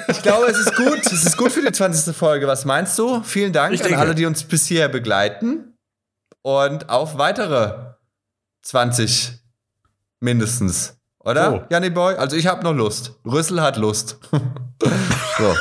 [0.08, 1.04] ich glaube, es ist gut.
[1.04, 2.14] Es ist gut für die 20.
[2.14, 2.46] Folge.
[2.46, 3.24] Was meinst du?
[3.24, 5.71] Vielen Dank an alle, die uns bis hierher begleiten.
[6.42, 7.94] Und auf weitere
[8.62, 9.38] 20
[10.20, 10.96] mindestens.
[11.20, 11.50] Oder?
[11.50, 11.62] So.
[11.70, 12.16] Janni Boy?
[12.16, 13.12] Also ich habe noch Lust.
[13.24, 14.18] Rüssel hat Lust.
[15.38, 15.54] so.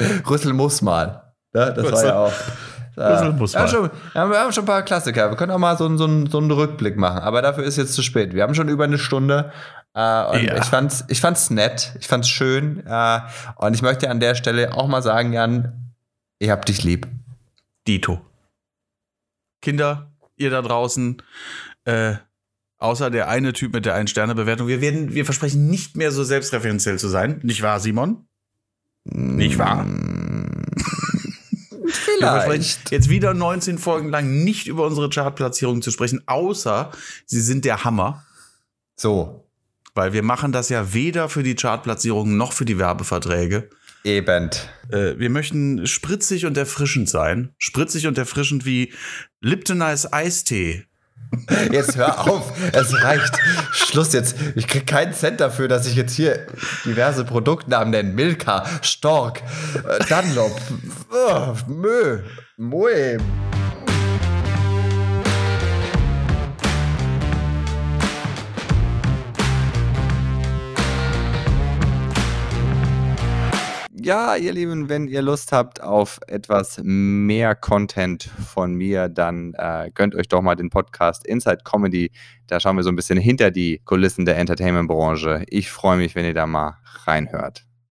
[0.30, 1.32] Rüssel muss mal.
[1.52, 1.72] Ne?
[1.74, 2.32] Das war Rüssel- ja auch.
[2.96, 3.90] Rüssel muss ja, mal.
[4.14, 5.28] Ja, wir haben schon ein paar Klassiker.
[5.30, 7.18] Wir können auch mal so, einen- so, so einen Rückblick machen.
[7.18, 8.32] Aber dafür ist jetzt zu spät.
[8.34, 9.52] Wir haben schon über eine Stunde.
[9.92, 10.56] Äh, und Ja.
[10.56, 11.92] ich fand's, ich fand's nett.
[12.00, 12.86] Ich fand's schön.
[12.86, 13.20] Äh,
[13.56, 15.92] und ich möchte an der Stelle auch mal sagen, Jan,
[16.38, 17.06] ich hab dich lieb.
[17.86, 18.20] Dito.
[19.66, 21.20] Kinder, ihr da draußen,
[21.86, 22.14] äh,
[22.78, 27.00] außer der eine Typ mit der Ein-Sterne-Bewertung, wir werden, wir versprechen nicht mehr so selbstreferenziell
[27.00, 27.40] zu sein.
[27.42, 28.28] Nicht wahr, Simon?
[29.02, 29.84] Nicht wahr?
[31.88, 32.92] Vielleicht.
[32.92, 36.92] jetzt wieder 19 Folgen lang nicht über unsere Chartplatzierung zu sprechen, außer
[37.24, 38.24] sie sind der Hammer.
[38.94, 39.48] So.
[39.94, 43.68] Weil wir machen das ja weder für die Chartplatzierungen noch für die Werbeverträge.
[44.06, 44.50] Eben.
[44.88, 47.52] Äh, wir möchten spritzig und erfrischend sein.
[47.58, 48.92] Spritzig und erfrischend wie
[49.40, 50.84] Lipton Ice Eistee.
[51.72, 53.36] Jetzt hör auf, es reicht.
[53.72, 54.36] Schluss jetzt.
[54.54, 56.46] Ich krieg keinen Cent dafür, dass ich jetzt hier
[56.84, 58.12] diverse Produktnamen nenne.
[58.12, 59.42] Milka, Stork,
[59.74, 60.56] äh, Dunlop,
[61.66, 62.20] Mö,
[62.56, 63.18] Moe.
[74.06, 79.90] Ja, ihr Lieben, wenn ihr Lust habt auf etwas mehr Content von mir, dann äh,
[79.92, 82.12] gönnt euch doch mal den Podcast Inside Comedy.
[82.46, 85.44] Da schauen wir so ein bisschen hinter die Kulissen der Entertainment-Branche.
[85.48, 87.66] Ich freue mich, wenn ihr da mal reinhört.